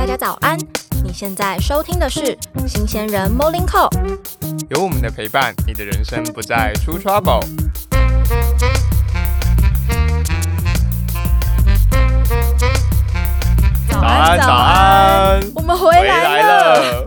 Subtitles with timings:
[0.00, 0.58] 大家早安！
[1.04, 2.34] 你现在收听的是
[2.66, 3.90] 新鲜人 Morning Call，
[4.70, 7.42] 有我们的陪伴，你的人生不再出 trouble。
[13.90, 17.06] 早早安，早安，我们回回来来了。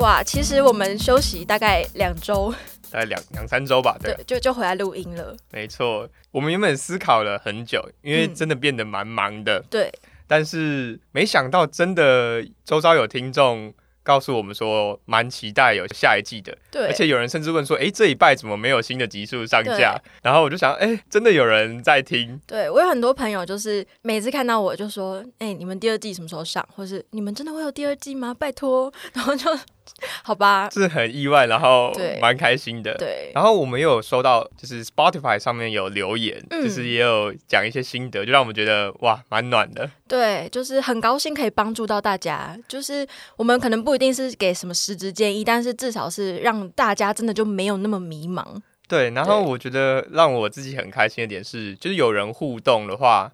[0.00, 2.52] 哇，其实我们休息大概两周，
[2.90, 3.96] 大概两两三周吧。
[4.02, 5.36] 对对，，就就回来录音了。
[5.52, 6.08] 没错。
[6.32, 9.92] 我们原本思考了很久，因为嗯真的变得蛮忙的，对，
[10.32, 13.70] 但是没想到真的周遭有听众
[14.02, 16.56] 告诉我们说，蛮期待有下一季的。
[16.70, 22.40] 对，而且有人甚至问说：“哎，这一拜怎么没有新的集数上架？”然后我就想：“哎，真的有人在听。
[22.46, 26.66] 对我有很多朋友，就是每次看到我就说：“哎、你们第二季什么时候上？
[26.74, 28.32] 或是你们真的会有第二季吗？
[28.32, 29.54] 拜托。”然后就
[30.22, 32.94] 好吧，是很意外，然后蛮开心的。
[32.94, 39.90] 对，然后我们也有收到，就是 Spotify 上面有留言，嗯就是也有讲一些心得，就让我们觉得哇，蛮暖的。
[40.08, 42.56] 对，就是很高兴可以帮助到大家。
[42.68, 48.44] 就是我们可能不一定是给什么实质建议，但是至少是让大家真的就没有那么迷茫。
[48.88, 53.32] 对，然后我觉得让我自己很开心的点是，就是有人互动的话，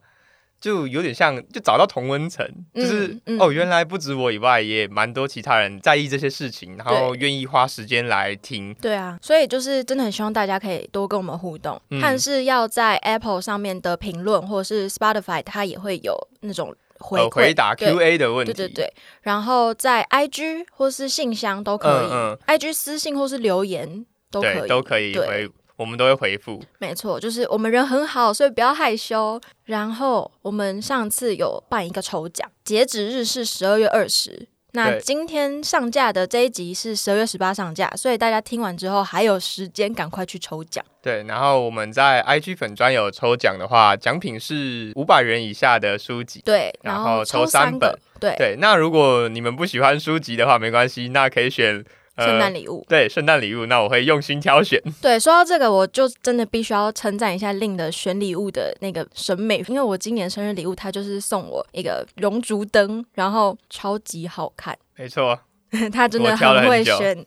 [0.60, 3.36] 就有点像就找到同温层，就是、嗯。
[3.36, 8.74] 嗯哦，原来不止我以外，也蛮多其他人在意这些事情，然后愿意花时间来听。
[8.74, 12.00] 对啊，所以就是真的很希望大家可以多跟我们互动，嗯。
[12.00, 18.92] 看是要在 Apple 上面的评论，或者是 Spotify 它也会有那种回呃，回答 Q&A 的问题，对对对，
[19.22, 25.48] 然后在 IG 或是信箱都可以、嗯 i g 私信或是留言都可以，对，都可以回，
[25.78, 26.62] 我们都会回复。
[26.78, 29.40] 没错，就是我们人很好，所以不要害羞。
[29.64, 34.48] 然后我们上次有办一个抽奖，截止日是十二月二十。
[34.72, 40.84] 那今天上架的这一集是十二月十八上架，所以大家听完之后还有时间赶快去抽奖。
[41.00, 46.42] 对，然后我们在 IG 粉专有抽奖的话，奖品是五百元以下的书籍。
[46.44, 51.84] 对，然后后抽三本，对，对，那如果你们不喜欢书籍的话，没关系，那可以选呃
[52.18, 52.84] 圣诞礼物。
[52.88, 54.82] 对圣诞礼物，那我会用心挑选。
[55.00, 64.76] 对，说到这个，我就真的必须要称赞一下令的选礼物的那个审美，因为我今年生日礼物他就是送我一个熔烛灯，然后超级好看。
[64.96, 65.38] 没错，
[65.92, 67.26] 他真的很会选，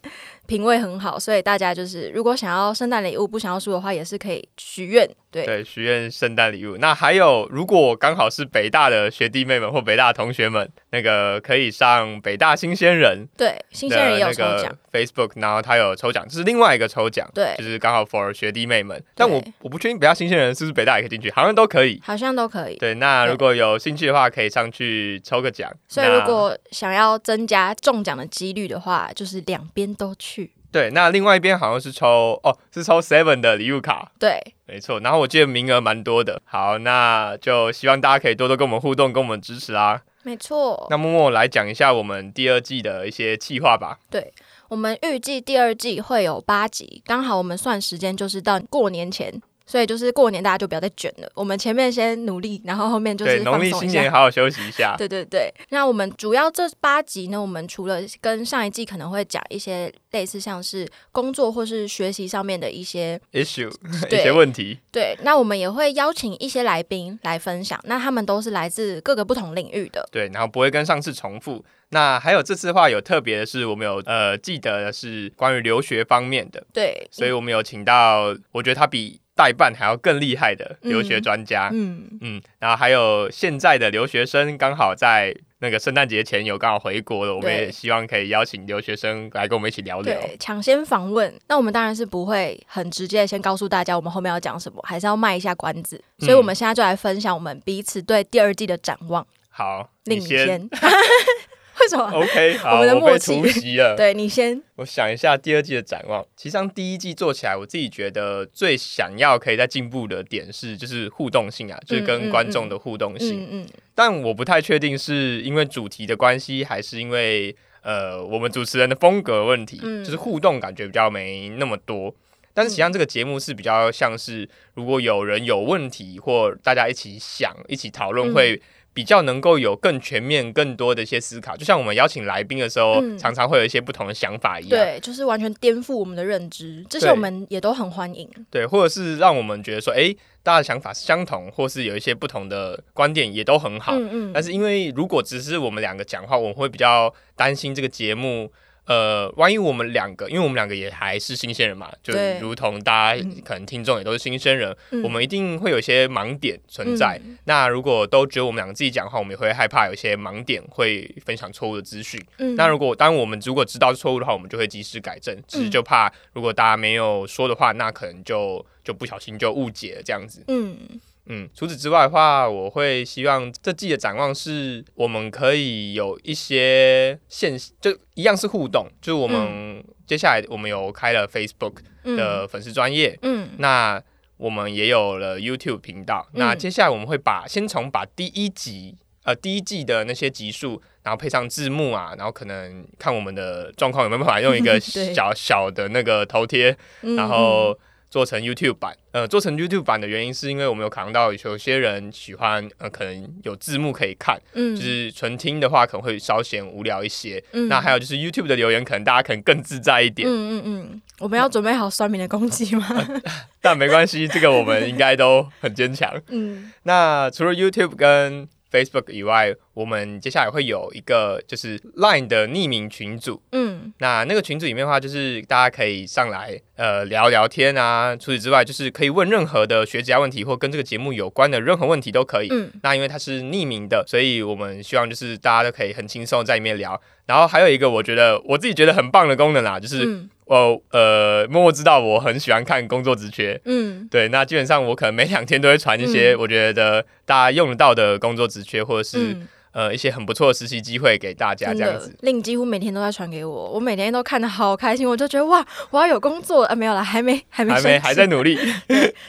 [0.51, 5.09] 品味很好，所以大家就是如果想要圣诞礼物不想要输的话，也是可以许愿。
[5.31, 6.75] 对，对，许愿圣诞礼物。
[6.75, 14.77] 那还有，如果刚好是北大的学弟妹们或北大的同学们，那个可以上北大新鲜人对，新鲜人也有抽奖那个。
[14.91, 19.01] Facebook，然后他有抽奖，这是另外一个抽奖，对就是刚好 for 学弟妹们。
[19.15, 21.97] 但我我不确定北大新鲜人是不是北大也可以进去，好像都可以。
[22.03, 25.71] 好像都可以，对，那如果有兴趣的话，可以上去抽个奖。
[25.87, 30.40] 所以如果想要增加中奖的几率的话，就是两边都去。
[30.71, 34.99] 对，那另外一边好像是抽哦，是抽 Seven 的礼物卡，对，没错。
[35.01, 36.41] 然后我记得名额蛮多的。
[36.45, 40.01] 好，那就希望大家可以多多跟我们互动，跟我们支持啦。
[40.23, 40.87] 没错。
[40.89, 43.99] 那默默来讲一下我们第二季的一些计划吧。
[44.09, 44.31] 对
[44.69, 49.41] 我们预计第二季会有八集，刚好我们算时间就是到过年前。
[49.71, 54.95] 所以就是过年大家就不要再卷了，我们前面先努力，然后后面就是，农历新年好好休息一下。
[54.99, 63.71] 对对对，那我们主要这八集呢，我们除了跟上一季可能会讲一些类似像是工作或是学习上面的一些 issue
[64.11, 70.05] 一些问题，对，那我们也会邀请一些来宾来分享，那他们都是来自各个不同领域的。
[70.11, 71.63] 对，然后不会跟上次重复。
[71.93, 81.69] 那还有这次的话有特别的是，我们有呃记得的是关于留学方面的，对，所以我们有请到我觉得他比代办还要更厉害的留学专家。
[81.73, 90.13] 嗯，嗯，然后还有现在的留学生刚好在那个圣诞节前有刚好回国了，我们也希望可以邀请留学生来跟我们一起聊聊。
[90.13, 91.33] 对，抢先访问。
[91.47, 95.99] 那我们当然是不会很直接地先告诉大家我们后面要讲什么，还是要卖一下关子。
[96.19, 99.25] 所以我们现在就来分享我们彼此对第二季的展望。
[99.49, 100.69] 好，令你先。
[101.81, 103.95] 为什么？OK， 好，我们的被默契突袭了。
[103.97, 104.61] 对你先。
[104.75, 106.25] 我想一下第二季的展望。
[106.35, 113.43] 其实上第一季做起来，我自己觉得最想要可以再进步的点是，就是互动性啊，就是跟观众的互动性。
[113.43, 122.13] 嗯嗯，但我不太确定是因为主题的关系，还是因为呃我们主持人的风格问题，嗯就是互动感觉比较没那么多。
[122.53, 128.61] 但是实际上这个节目是比较像是，如果有人有问题或大家一起想、一起讨论，嗯会
[128.93, 131.55] 比较能够有更全面、更多的一些思考。
[131.55, 134.69] 就像我们邀请来宾的时候，嗯常常会有一些不同的想法一样。
[134.69, 138.29] 对，就是完全颠覆我们的认知，这些我们也都很欢迎。
[138.49, 143.93] 对，或者是让我们觉得说，诶，大家的想法是相同，或是有一些不同的观点，也都很好。
[143.93, 148.51] 嗯嗯，但是因为如果只是我们两个讲话，我们会比较担心这个节目，
[148.85, 157.19] 呃，万一我们两个，因为我们两个也还是新鲜人嘛，就如同大家可能听众也都是新鲜人，嗯我们一定会有一些盲点存在。
[157.23, 162.21] 嗯那如果都只有我们两个自己讲话，我们也会害怕有一些盲点会分享错误的资讯。
[162.39, 165.37] 嗯那如果当我们如果知道错误的话，我们就会及时改正。
[165.47, 170.43] 只是就怕如果大家没有说的话，那可能就就不小心就误解了这样子。
[170.47, 170.77] 嗯
[171.27, 182.17] 嗯，除此之外的话，我会希望这季的展望是我们可以有一些线，就一样是互动，就是我们接下来我们有开了 Facebook 嗯。
[182.17, 183.49] 的粉丝专业，嗯。
[183.59, 184.01] 那
[184.37, 186.27] 我们也有了 YouTube 频道。
[186.33, 186.39] 嗯。
[186.39, 197.77] 那接下来我们会把先从把第一集呃第一季的那些集数，然后配上字幕啊，然后可能看我们的状况有没有办法用一个 小小的那个头贴，嗯然后
[198.11, 198.95] 做成 YouTube 版。
[199.13, 207.43] 呃，做成 YouTube 版的原因是因为我们有考量到有些人喜欢呃可能有字幕可以看，嗯就是纯听的话可能会稍显无聊一些。
[207.53, 210.27] 嗯那还有就是 YouTube 的留言，可能大家可能更自在一点。
[210.29, 212.87] 嗯嗯嗯，我们要准备好酸民的攻击吗？
[213.59, 216.13] 但没关系，这个我们应该都很坚强。
[216.27, 223.41] 嗯那除了 YouTube 跟 Facebook 以外，我们接下来会有一个就是 Line 的匿名群组。
[223.51, 228.15] 嗯那那个群组里面的话，就是大家可以上来呃聊聊天啊。
[228.15, 232.47] 除此之外，就是可以问任何的学家问题或跟这个节目有关的任何问题都可以。
[232.51, 237.01] 嗯那因为它是匿名的，所以我们希望就是大家都可以很轻松在里面聊。
[237.25, 258.57] 然后还有一个我觉得我自己觉得很棒的功能啦，就是嗯我呃默默知道我很喜欢看工作职缺，嗯对，那基本上我可能每两天都会传一些嗯我觉得大家用得到的工作职缺，或者是、嗯，呃一些很不错的实习机会给大家这样子。，令几乎每天都在传给我，我每天都看的好开心，我就觉得哇，我要有工作啊，没有啦，还没还没还没还在努力，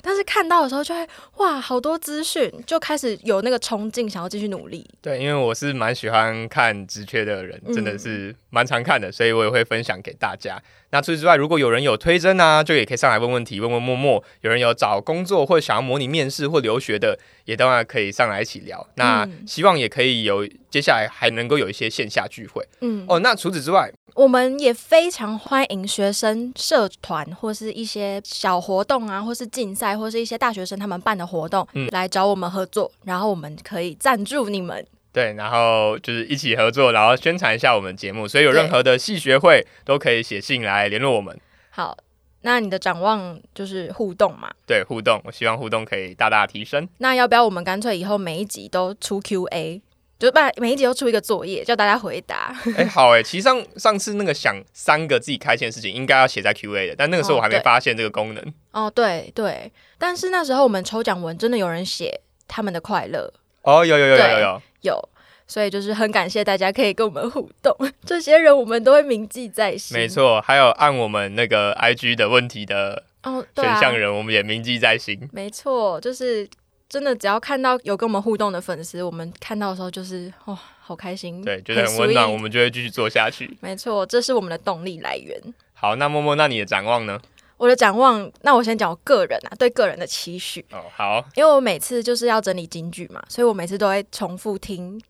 [0.01, 1.07] 但是看到的时候就会
[1.37, 4.89] 哇，好多资讯，就开始有那个冲劲，想要继续努力。
[5.01, 10.61] 对，因为我是蛮喜欢看职缺的人，真的嗯是蛮常看的，所以我也会分享给大家。
[10.93, 14.23] 那除此之外，如果有人有推甄啊，就也可以上来问问题，问问默默。
[14.43, 18.87] 有人有找工作或者想要模拟面试或留学的，也当然可以上来一起聊。
[18.97, 23.19] 那嗯希望也可以有接下来还能够有一些线下聚会嗯，哦。
[23.21, 34.87] 那除此之外，我们也非常欢迎学生社团或是一些小活动啊，或是竞赛，或是一些大学生他们办的活动、嗯来找我们合作，然后我们可以赞助你们。
[35.13, 38.27] 对，然后就是一起合作，然后宣传一下我们节目。
[38.27, 41.39] 所以有任何的戏学会都可以写信来联络我们。
[41.71, 41.97] 好，
[42.41, 44.51] 那你的展望就是互动嘛？
[44.67, 46.89] 对，互动，我希望互动可以大大提升。
[46.99, 49.83] 那要不要我们干脆以后每一集都出 Q&A，
[50.19, 52.57] 就是把每一集都出一个作业，叫大家回答？
[52.77, 58.55] 哎、好哎、其实上上次那个想三个自己开心的事情，应该要写在 Q&A 的，但那个时候我还没发现这个功能。
[58.71, 63.33] 哦，对对，但是那时候我们抽奖文真的有人写他们的快乐，
[63.63, 65.09] 哦，有有有有有，有，
[65.47, 69.97] 所以就是很感谢大家可以跟我们互动，这些人我们都会铭记在心。
[69.97, 75.29] 没错，还有按我们那个 IG 的问题的哦，选项人，我们也铭记在心。
[75.33, 76.49] 没错，就是
[76.89, 83.57] 真的，只要看到有跟我们互动的粉丝，我们看到的时候就是哇、好开心，对，觉得很温暖，我们就会继续做下去。
[83.61, 85.41] 没错，这是我们的动力来源。
[85.75, 87.21] 好，那默默，那你的展望呢？
[87.63, 95.01] 我的展望，那我先讲我个人啊，对个人的期许，哦，好，因为我每次就是要整理金句嘛，所以我每次都会重复听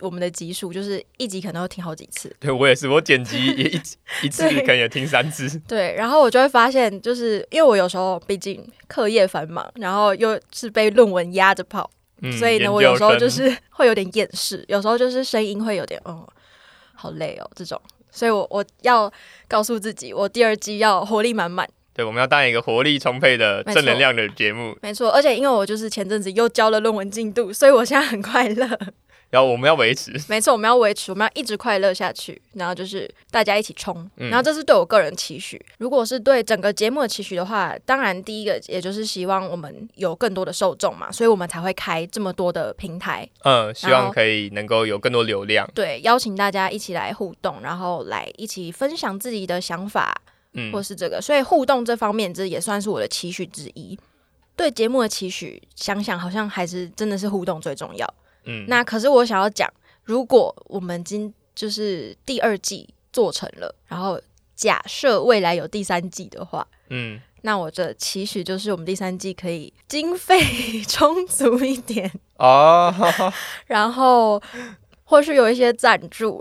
[0.00, 2.34] 我们的集数，就是一集可能会听好几次。
[2.40, 3.82] 对我也是，我剪辑也一
[4.22, 5.60] 一次 可能也听三次。
[5.68, 11.90] 对，然后我就会发现，就是因为我有时候毕竟课业繁忙，然后又是被论文压着跑，
[12.22, 16.26] 嗯所以呢，我有时候就是 会有点厌世，有时候就是声音会有点哦，
[16.94, 17.78] 好累哦这种，
[18.10, 19.12] 所以我我要
[19.46, 21.68] 告诉自己，我第二季要活力满满。
[22.00, 28.66] 对，我们要当一个活力充沛的正能量的节目，没错，而且因为我就是前阵子又交了论文进度，所以我现在很快乐。
[29.28, 30.10] 然后我们要维持。
[30.28, 35.60] 没错，我们要维持，我们要一直快乐下去，然后就是大家一起冲，嗯然后这是对我个人期许。
[35.78, 45.70] 如果是对整个节目的期许的话，当然第一个也就是希望我们有更多的受众嘛，所以我们才会开这么多的平台，嗯，希望可以能够有更多流量。
[45.74, 50.12] 对，邀请大家一起来互动，然后来一起分享自己的想法，
[50.54, 53.98] 嗯或是这个，所以互动这方面，这也算是我的期许之一。
[54.56, 58.14] 对节目的期许，想想好像还是真的是互动最重要。
[58.44, 59.72] 嗯，那可是我想要讲，
[60.04, 64.20] 如果我们今就是第二季做成了，然后
[64.54, 70.42] 假设未来有第三季的话，嗯，那我的期许就是我们第三季可以经费
[70.86, 72.92] 充足一点，哦，
[73.66, 74.42] 然后
[75.10, 76.38] 或是有一些赞助，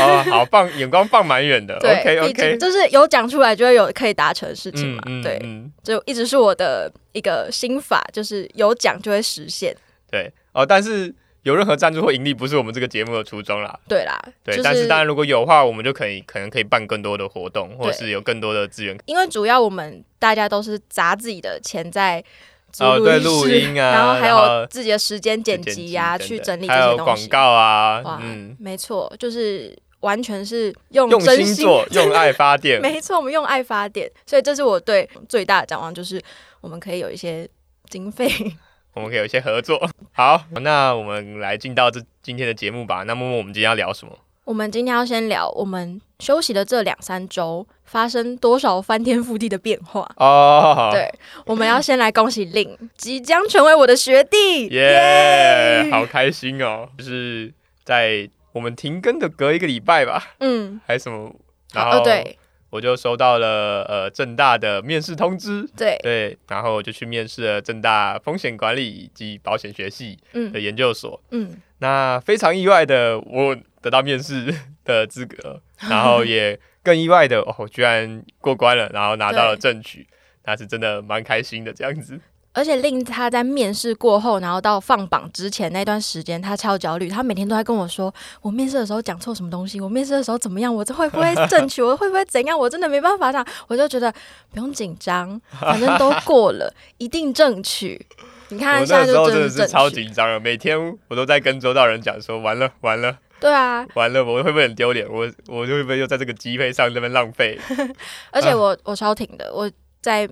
[0.00, 1.78] 哦，好放眼光放蛮远的。
[1.78, 9.72] 对 OK OK，就是有讲出来就会有可以达成的事情嘛，嗯对，嗯，就一直是我的一个心法，就是有讲就会实现。
[10.10, 11.14] 对哦，但是
[11.44, 13.78] 有任何赞助或盈利，不是我们这个节目的初衷啦。
[13.86, 18.98] 对啦，对，就但是当然如果有的话，我们就可以可能可以办更多的活动，或者是有更多的资源。
[19.06, 27.28] 因为主要我们大家都是砸自己的钱在租哦，对，音录音啊， 然后还有自己的时间剪辑呀、等等去整理这些东西。
[27.28, 32.80] 广告啊，哇，嗯，没错，就是完全是用用真心做， 用爱发电。
[32.80, 36.22] 没错，我们用爱发电，所以这是我对最大的展望，就是
[36.60, 37.48] 我们可以有一些
[37.88, 38.28] 经费。
[38.94, 39.80] 我们可以有一些合作。
[40.12, 43.04] 好，那我们来进到这今天的节目吧。
[43.04, 44.12] 那默默，我们今天要聊什么？
[44.44, 50.08] 我们今天要先聊我们休息的这两三周发生多少翻天覆地的变化。
[50.16, 51.12] 哦，，对，
[51.44, 56.88] 我们要先来恭喜令即将成为我的学弟，耶，好开心哦！
[56.96, 57.52] 就是
[57.84, 61.34] 在我们停更的隔一个礼拜吧，嗯，还是什么，
[61.72, 62.36] 然哦，后对。
[62.70, 70.52] 我就收到了呃正大的面试通知，对，对，然后我就去面试了正大风险管理及保险学系嗯。
[70.52, 71.20] 的研究所。
[71.32, 74.54] 嗯，那非常意外的，我得到面试
[74.84, 80.06] 的资格， 然后也更意外的，哦，居然过关了，然后拿到了对正取，
[80.44, 82.20] 那是真的蛮开心的这样子。
[82.52, 87.08] 而且令他在面试过后，然后到放榜之前那段时间，他超焦虑。
[87.08, 92.58] 他每天都在跟我说：“我面试的时候讲错什么东西，我面试的时候怎么样，我这会不会正取，我会不会怎样？
[92.58, 94.12] 我真的没办法讲。”我就觉得
[94.50, 98.04] 不用紧张， 反正都过了，一定正取。
[98.48, 103.86] 你看我现在就那时候真真的是超，紧张了，每天我都在跟周道人讲说，完了完了对啊。
[103.94, 105.06] 完了，我会不会很丢脸？
[105.10, 107.58] 我我就会不会又在这个机会上这边浪费？
[108.30, 109.70] 而且我我超挺的，我
[110.00, 110.28] 在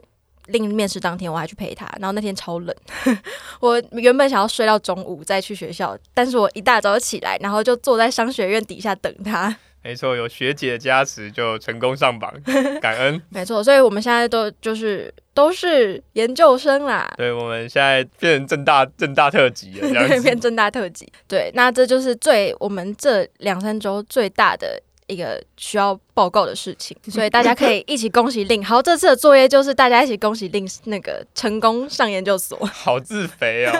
[0.46, 2.74] 另面试当天我还去陪他，然后那天超冷，
[3.60, 9.54] 我原本想要睡到中午再去学校，但是我一大早就起来，然后就坐在商学院底下等他。
[9.82, 12.32] 没错，有学姐的加持就成功上榜，
[12.82, 13.22] 感恩。
[13.30, 17.10] 没错，所以我们现在都就是都是研究生啦。
[17.16, 20.20] 对，我们现在变成正大正大特辑了，这样子。
[20.20, 28.62] 变正大特辑，对，那这就是最我们这两三周最大的一个需要报告的事情， 所以大家可以一起恭喜令。
[28.62, 32.58] 好，这次的作业就是大家一起恭喜令那个成功上研究所。
[32.66, 33.72] 好自肥哦，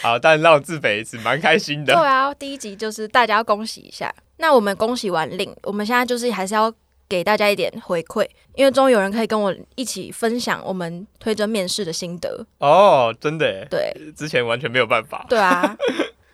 [0.00, 1.92] 好，但让我自肥一次，蛮开心的。
[1.92, 4.14] 对啊，第一集就是大家要恭喜一下。
[4.38, 6.72] 那我们恭喜完令，我们现在就是还是要
[7.08, 12.44] 给大家一点回馈，因为终于有人可以跟我一起分享我们推甄面试的心得。
[12.58, 15.24] 哦，真的耶，对之前完全没有办法。
[15.28, 15.76] 对啊，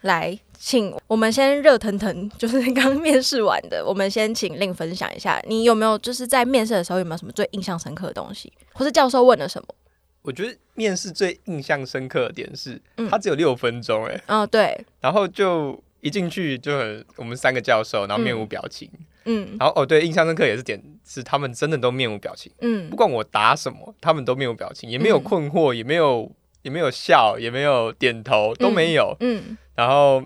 [0.02, 9.68] 来，请我们先热腾腾，就是刚面试完的，我们先请令分享一下，你有没有就是在面试的时候有没有什么最印象深刻的东西，或是教授问了什么？
[10.22, 18.90] 我觉得面试最印象深刻的点是，嗯它只有六分钟，哎，哦，对，然后就一进去就很，我们三个教授，然后面无表情，
[19.24, 19.56] 嗯。
[19.58, 22.90] 然后哦，对，印象深刻也是点是他们真的都面无表情，嗯。
[22.90, 25.22] 不管我答什么，他们都面无表情，也没有嗯。
[25.22, 26.30] 困惑，也没有
[26.62, 29.16] 也没有笑，也没有点头，都没有。
[29.20, 29.56] 嗯。
[29.76, 30.22] 然后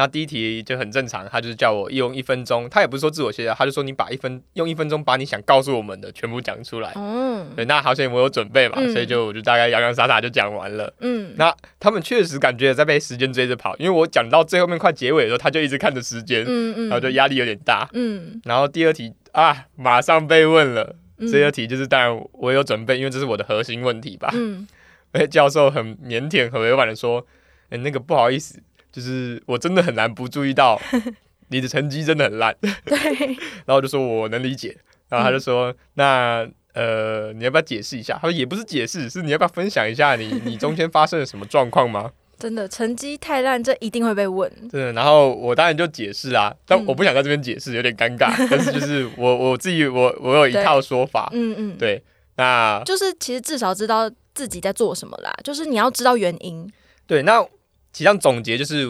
[0.00, 6.90] 那第一题就很正常，他就是叫我用一分钟，他也不是说自我介绍，他就说你把一分用一分钟把你想告诉我们的全部讲出来。
[6.96, 10.90] 嗯对，那好像我有准备嘛，嗯所以就我就大概洋洋洒洒就讲完了。
[11.00, 17.86] 嗯，那他们确实感觉在被时间追着跑，因为我讲到最后面快结尾的时候，他就一直看着时间，嗯嗯，然后就压力有点大。
[17.92, 20.96] 嗯然后第二题啊，马上被问了。
[21.18, 24.30] 嗯第二题就是，当然我有准备，因为这是我的核心问题吧。
[24.32, 24.66] 嗯
[25.12, 27.26] 而且教授很腼腆、很委婉的说
[27.68, 30.80] ：“哎、那个不好意思，就是我真的很难不注意到
[31.48, 32.96] 你的成绩真的很烂。”对，
[33.66, 34.76] 然后我就说我能理解，
[35.08, 48.32] 然后他就说：“那呃，你要不要解释一下？”他说：“也不是解释，是你要不要分享一下你 你中间发生了什么状况吗真的成绩太烂，这一定会被问。？”真的，然后我当然就解释啊，但嗯我不想在这边解释，有点尴尬。
[48.50, 52.02] 但是就是我我自己我我有一套说法，嗯嗯，对，
[52.36, 56.66] 那就是其实至少知道自己在做什么啦，就是你要知道原因。
[57.06, 57.44] 对，那
[57.92, 58.88] 其实上总结就是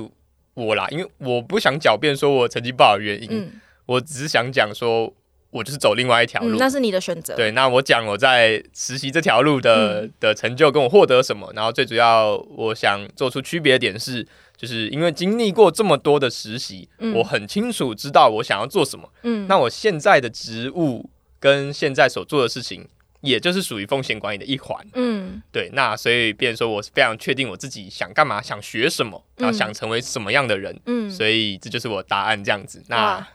[0.55, 5.13] 我啦，因为我不想狡辩说我成绩不好的原因，嗯我只是想讲说
[5.51, 6.57] 我就是走另外一条路。
[6.57, 7.35] 嗯，那是你的选择。
[7.35, 14.25] 对，那我讲我在实习这条路的、嗯的成就跟我获得什么，然后最主要我想做出区别的点是，
[14.57, 19.11] 就是因为经历过这么多的实习，嗯我很清楚知道我想要做什么。
[19.23, 22.87] 嗯，那我现在的职务跟现在所做的事情，
[23.21, 24.85] 也就是属于风险管理的一环。
[24.95, 32.83] 嗯对，那所以变成说我是非常确定我自己想干嘛，想学什么，然后嗯想成为什么样的人，嗯，所以这就是我答案这样子。
[32.89, 33.27] 那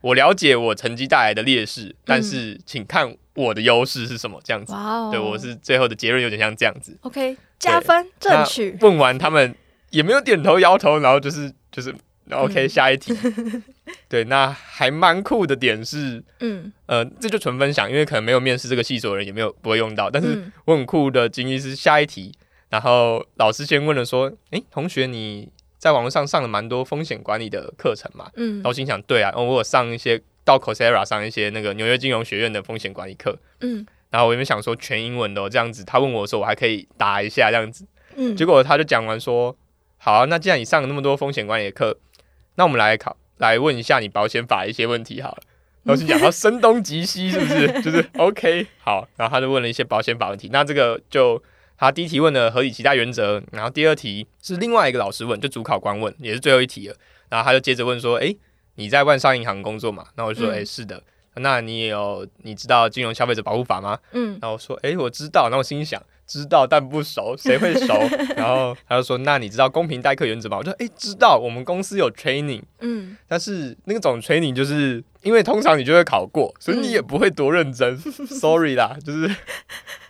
[0.00, 4.72] 我了解我成绩带来的劣势，但嗯是请看我的优势是什么这样子。
[4.72, 6.96] 哇哦，对我是最后的结论有点像这样子。
[7.02, 8.76] OK 加分争取。
[8.80, 9.54] 问完他们
[9.90, 11.94] 也没有点头摇头，然后就是就是。
[12.30, 12.68] OK，、嗯。
[12.68, 13.16] 下一题。
[14.08, 16.72] 对，那还蛮酷的点是，嗯。
[16.86, 20.52] 呃，这就纯分享，因为可能没有面试这个系所的人也没有不会用到，但是嗯。
[20.64, 22.32] 我很酷的经历是下一题，
[22.70, 28.30] 然后老师先问了说：“诶，同学，你在网络上上了蛮多风险管理的课程嘛。
[28.36, 28.56] 嗯。
[28.56, 33.86] 然后心想，对啊，哦我有上一些到 Coursera 上一些那个纽约金融学院的风险管理课，嗯。
[34.10, 39.56] 然后我原本想说全英文的、哦、这样子，他问我的时候我还可以答一下这样子，嗯，结果他就讲完说，
[39.98, 41.98] 好啊、那既然你上了那么多风险管理的课，
[42.56, 45.42] 那我们来考来问一下你保险法一些问题好了。
[45.82, 47.68] 然后就讲到声东击西是不是？
[47.82, 51.42] 就是 OK 好，然后他就问了一些保险法问题，那这个就
[51.76, 56.96] 他第一题问的合理期待原则，然后第二题是另外一个老师问，就主考官问，也是最后一题了。
[57.28, 58.34] 然后他就接着问说：“诶，
[58.76, 61.02] 你在万商银行工作嘛？”那我就说：“嗯诶，是的。
[61.34, 67.94] 那你也有你知道金融消费者保护法吗？”嗯然后我说：“诶，我知道。”然后我心里想：“知道但不熟，谁会熟？”
[68.36, 77.96] 然后他就说：“那你知道公平待客原则吗？”我说：“诶，知道，我们公司有 training，嗯但是那种 training 就是因为通常你就会考过，所以你也不会多认真。
[78.26, 79.34] Sorry 啦，就是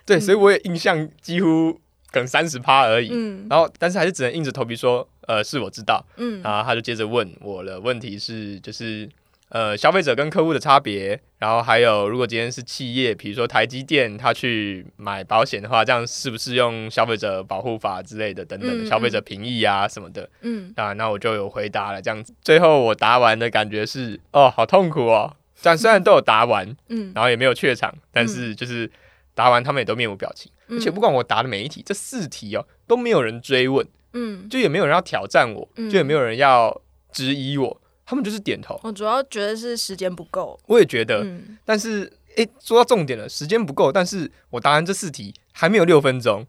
[0.05, 1.73] 对，所以我也印象几乎
[2.11, 3.09] 可能三十趴而已。
[3.11, 6.05] 嗯然后，但是还是只能硬着头皮说，呃，是我知道。
[6.17, 9.09] 嗯然后他就接着问我的问题是，就是
[9.49, 20.29] 呃，消费者跟客户的差别，然后还有如果今天是企业，比如说台积电，他去买保险的话，这样适不适用消费者保护法之类的等等消费者评议啊什么的。
[20.41, 22.33] 嗯啊，那我就有回答了，这样子。
[22.41, 25.35] 最后我答完的感觉是，哦，好痛苦哦。
[25.61, 28.91] 但虽然都有答完，嗯，然后也没有怯场，但是就是
[29.33, 38.79] 答完他们也都面无表情，而且不管我答的每一题，这四题哦都没有人追问，嗯，就也没有人要挑战我，嗯就也没有人要质疑我，他们就是点头。
[38.83, 40.59] 我主要觉得是时间不够。
[40.67, 46.45] 我也觉得，嗯但是诶，说到重点了，时间不够，但是我答完这四题还没有六分钟，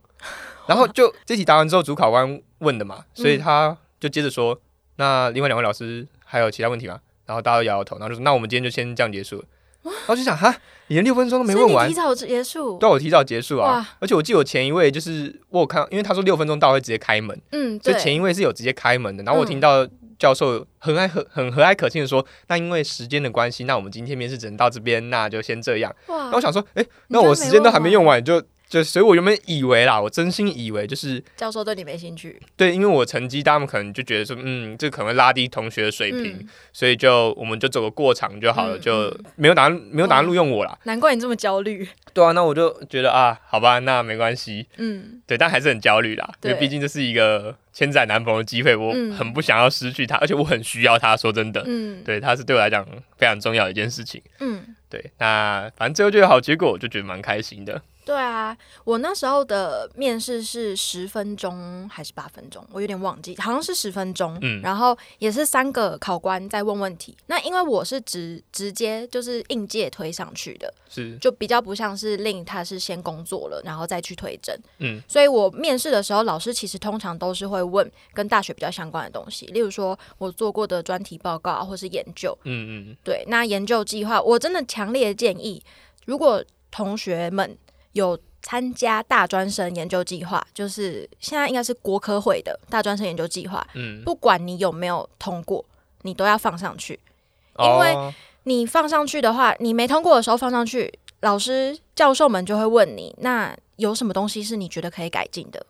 [0.67, 4.61] 然后就这题答完之后，主考官问的嘛，所以他就接着说，
[4.97, 7.01] 那另外两位老师还有其他问题吗？
[7.25, 9.45] 然后大家都摇摇头，然后就说，那我们今天就先这样结束了。
[9.83, 10.53] 然后就想，哈，
[10.89, 12.77] 你连六分钟都没问完提，早结束。
[12.79, 13.89] 对，我提早结束啊。
[14.01, 17.93] 而且我记得我前一位就是我有看，因为他说六分钟到会直接开门，嗯，对。
[17.93, 19.23] 所以前一位是有直接开门的。
[19.23, 19.87] 然后我嗯听到
[20.19, 25.95] 教授很爱很很和蔼可亲的说，那因为时间的关系，那我们今天面试只能到这边，那就先这样。
[26.09, 32.41] 哇然后我想说，哎、你那我时间都还没用完，你就就所以，我原本以为啦，我真心以为就是教授对你没兴趣。
[32.57, 40.77] 对，因为我成绩，他们可能就觉得说，嗯，这可能会拉低同学的水平，嗯，所以就我们就走个过场就好了，嗯就嗯没有打算没有打算录用我啦。
[40.85, 41.87] 难怪你这么焦虑。
[42.13, 51.17] 对啊，那我就觉得啊，好吧，那没关系，嗯对，但还是很焦虑啦，因为毕竟这是一个千载难逢的机会，我嗯很不想要失去它，而且我很需要它。
[51.17, 54.21] 说真的，嗯对，它是对我来讲非常重要的一件事情。
[54.41, 57.81] 嗯，对，那反正最后就有好结果，我就觉得蛮开心的。
[58.07, 64.39] 对啊，我那时候的面试是十分钟还是八分钟，我有点忘记，好像是十分钟。
[64.43, 67.17] 嗯然后也是三个考官在问问题。
[67.27, 74.57] 那因为我是直直接就是应届推上去的，是，就比较不像是令他是先工作了，然后再去推甄。
[74.79, 82.39] 嗯所以我面试的时候，老师其实通常都是会问跟大学比较相关的东西，例如说我做过的专题报告啊或是研究。
[82.45, 85.61] 嗯嗯对，那研究计划，我真的强烈建议，
[86.05, 87.57] 如果同学们
[87.97, 95.65] 有参加大专生研究计划，就是现在应该是国科会的大专生研究计划，嗯，不管你有没有通过，
[96.03, 97.01] 你都要放上去。
[97.59, 98.13] 因为哦
[98.45, 105.67] 你放上去的话，你没通过的时候放上去，老师教授们就会问你，那有什么东西是你觉得可以改进的？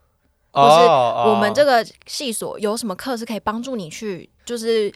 [0.53, 4.93] 或是哦我们这个系所有什么课是可以帮助你去，就是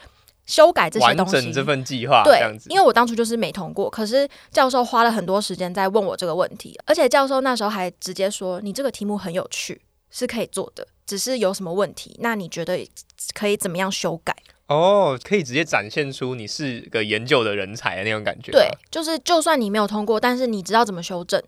[0.51, 1.33] 修改这些完东西？
[1.33, 12.85] 整这份计划对因为我当初就是没通过，可是教授花了很多时间在问我这个问题，而且教授那时候还直接说：“你这个题目很有趣，是可以做的，只是有什么问题，那你觉得
[13.33, 14.35] 可以怎么样修改
[14.67, 18.51] 哦，可以直接展现出你是个研究的人才的那种感？”觉。
[18.51, 21.41] 对，，就是就算你没有通过，但是你知道怎么修正。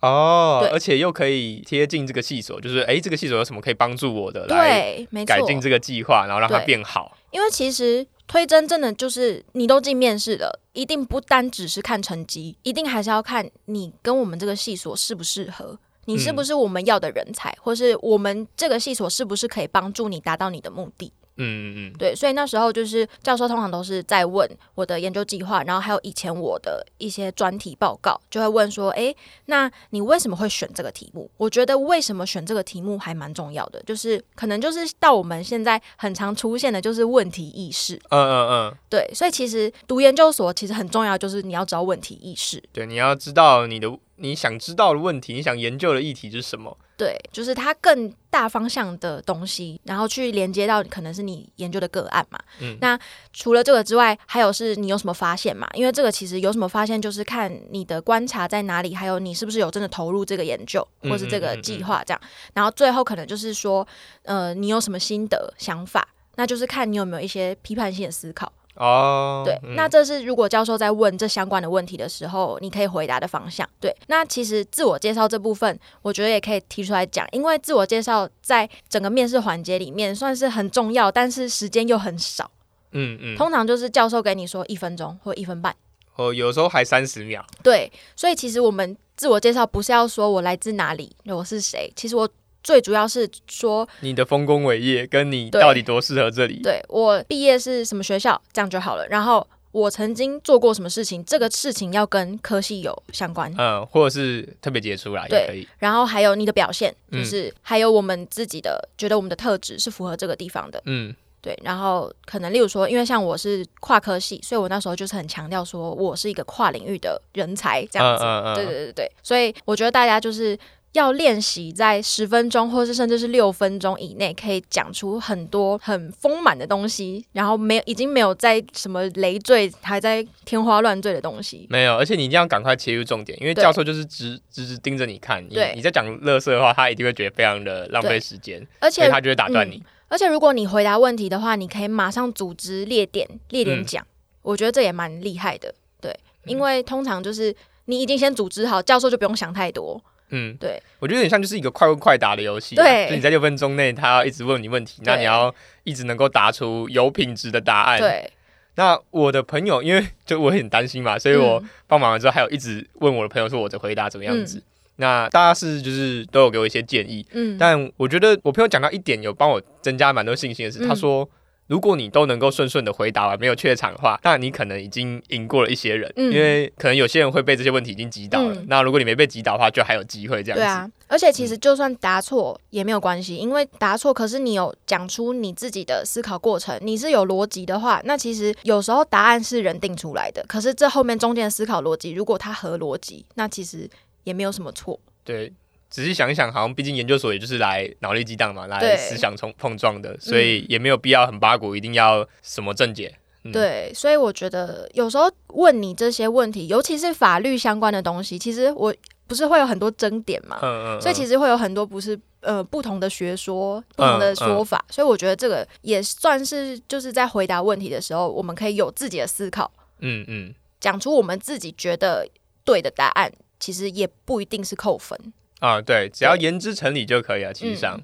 [0.00, 7.15] 哦，对而且又可以贴近这个系所，就是诶，这个系所有什么可以帮助我的，来改，进这个计划，然后让它变好。
[7.30, 15.78] 因为其实推甄真的就是你都进面试了，一定不单只是看成绩，一定还是要看你跟我们这个系所适不适合。
[16.08, 21.12] 你是不是我们要的人才，或是我们这个系所是不是可以帮助你达到你的目的？
[21.38, 29.14] 嗯嗯嗯，对，所以那时候就是教授通常都是在问我的研究计划，然后还有以前我的一些专题报告，就会问说，哎，
[29.46, 31.30] 那你为什么会选这个题目？
[31.36, 37.96] 我觉得为什么选这个题目还蛮重要的，就是可能就是到我们现在很常出现的就是问题意识。
[38.08, 42.62] 嗯嗯嗯，对，所以其实读研究所其实很重要，就是你要知道问题意识。
[42.72, 46.76] 对，你要知道你的你想知道的问题，你想研究的议题是什么。
[46.96, 52.38] 对，就是它更大方向的东西，然后去连接到可能是你研究的个案嘛。
[52.60, 52.98] 嗯那
[53.34, 55.68] 除了这个之外，还有是你有什么发现嘛？
[55.74, 62.20] 因为这个其实有什么发现，就是看你的观察在哪里，还有你是不是有真的投入这个研究嗯或是这个计划这样。
[62.54, 63.86] 然后最后可能就是说，
[64.22, 66.08] 呃，你有什么心得想法？
[66.36, 68.50] 那就是看你有没有一些批判性的思考。
[68.76, 73.68] 哦，对，嗯那这是如果教授在问这相关的问题的时候，你可以回答的方向。
[73.80, 82.50] 对，那其实自我介绍这部分，我觉得也可以提出来讲，因为自我介绍在整个面试环节里面算是很重要，但是时间又很少，
[82.92, 85.74] 嗯嗯，通常就是教授给你说一分钟或一分半。
[86.16, 92.26] 哦，有时候还三十秒，对，所以其实我们自我介绍不是要说我来自哪里，我是谁，其实我
[92.66, 96.60] 最主要是说，你的丰功伟业跟你到底多适合这里？
[96.64, 99.06] 对我毕业是什么学校，这样就好了。
[99.06, 103.54] 然后我曾经做过什么事情，这个事情要跟科系有相关。
[103.56, 105.68] 嗯，或者是特别杰出啦，也可以。
[105.78, 111.56] 然后还有你的表现，嗯就是还有我们自己的觉得我们的特质是符合这个地方的，嗯对。
[111.62, 118.24] 然后可能例如说，因为像我是跨科系，所以我那时候就是很强调说我是一个跨领域的人才这样子。
[118.24, 120.58] 嗯嗯嗯对对对对，所以我觉得大家就是
[120.96, 131.66] 要练习在十分钟，或是甚至是六分钟以内，可以讲出很多很丰满的东西，然后没有已经没有在什么累赘，还在天花乱坠的东西。
[131.68, 139.82] 没有，而且你一定要赶快切入重点，因为教授就是直直直盯着你看，你对你在讲乐色的话，他一定会觉得非常的浪费时间，而且他就会打断你。
[140.08, 144.06] 而且如果你回答问题的话，你可以马上组织列点列点嗯讲，
[144.42, 145.74] 我觉得这也蛮厉害的。
[146.00, 147.54] 对，因为通常就是
[147.86, 150.00] 你已经先组织好，教授就不用想太多。
[150.30, 153.08] 嗯，对，我觉得有点像就是一个快问快答的游戏啊，对。
[153.08, 158.30] 就你在六分钟内，他要一直问你问题，那你要一直能够答出有品质的答案。，对，
[158.74, 161.68] 那我的朋友，因为就我很担心嘛，所以我嗯。
[161.86, 164.58] 帮忙了之后，还有一直问我的朋友说我的回答怎么样子。
[164.58, 164.62] 嗯。
[164.96, 170.88] 那大家是就是都有给我一些建议，嗯，但我觉得我朋友讲到一点有帮我增加蛮多信心的是，嗯。
[170.88, 171.28] 他说。
[171.66, 178.54] 如果你都能够顺顺的回答完，没有怯场的话，那你可能已经赢过了一些人，嗯因为可能有些人会被这些问题已经击倒了。
[178.54, 180.62] 嗯那如果你没被击倒的话，就还有机会这样子。
[180.62, 193.88] 对啊，而且其实就算答错也没有关系，因为答错，可是你有讲出你自己的思考过程，你是有逻辑的话，那其实有时候答案是人定出来的，可是这后面中间的思考逻辑，如果它合逻辑，那其实
[194.24, 194.98] 也没有什么错。
[195.24, 195.52] 对，
[195.88, 203.16] 仔细想一想，好像毕竟研究所也就是来脑力激荡嘛，来思想冲碰撞的，所以也没有必要很八股，一定要什么正解。
[203.44, 208.94] 嗯，对，所以我觉得有时候问你这些问题，尤其是法律相关的东西，其实我
[209.28, 214.36] 不是会有很多争点嘛，嗯嗯，所以其实实会有很多不是呃不同的学说、不同的嗯。
[214.36, 219.70] 说法，所以我觉得这个也算是就是在回答问题的时候，我们可以有自己的思考，
[220.00, 222.28] 嗯嗯，讲出我们自己觉得
[222.64, 225.18] 对的答案，其实也不一定是扣分。
[225.60, 227.52] 啊，对，只要言之成理就可以了。
[227.52, 228.00] 其实上，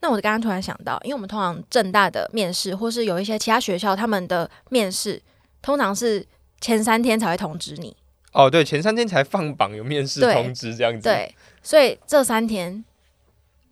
[0.00, 5.20] 那我刚刚突然想到，因为我们通常正大的面试，或是有一些其他学校他们的面试，
[5.62, 6.26] 通常是
[6.60, 7.96] 前三天才会通知你。
[8.32, 12.84] 哦，对，前三天才放榜有面试通知这样子。，对，所以这三天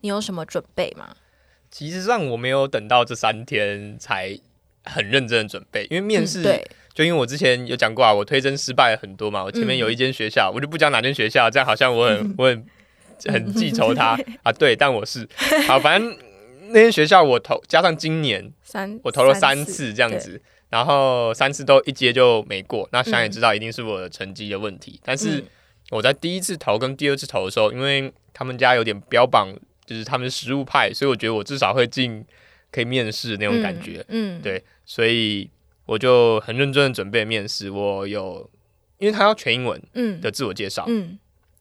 [0.02, 1.16] 你有什么准备吗？
[1.70, 4.38] 其实上我没有等到这三天才
[4.84, 6.42] 很认真的准备，因为面试、
[6.94, 12.66] 就因为我之前有讲过啊，我推甄失败了很多嘛，我前面嗯有一间学校，我就不讲哪间学校，这样好像我很 我很
[13.30, 14.18] 很记仇他。
[14.42, 15.28] 啊，对，但我是。
[15.66, 16.16] 好，反正
[16.68, 25.44] 那间学校我投加上今年三我投了三次这样子，然后三次都一接就没过，那想也知道一定是我的成绩的问题，但是嗯。
[25.90, 29.54] 我在第一次投跟第二次投的时候，因为他们家有点标榜
[29.84, 32.24] 就是他们是实物派，所以我觉得我至少会进
[32.70, 34.40] 可以面试那种感觉，嗯，嗯。
[34.40, 35.50] 对所以
[35.84, 37.68] 我就很认真的准备面试。
[37.68, 38.48] 我有，
[38.96, 40.18] 因为他要全英文嗯。
[40.18, 41.18] 的自我介绍，嗯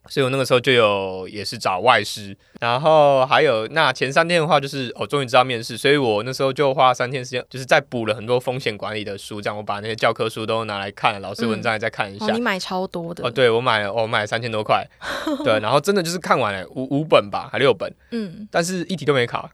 [0.08, 12.26] 所以我那个时候就有也是找外师，然后还有那前三天的话，就是哦终于知道面试，所以我那时候就花三天时间，就是在补了很多风险管理的书，这样我把那些教科书都拿来看，老师文章也再看一下。
[12.26, 14.86] 哦，你买超多的，哦，对，我买了，我买了三千多块，
[15.46, 19.50] 对，然后真的就是看完了五五本吧，还六本，嗯，但是一题都没考。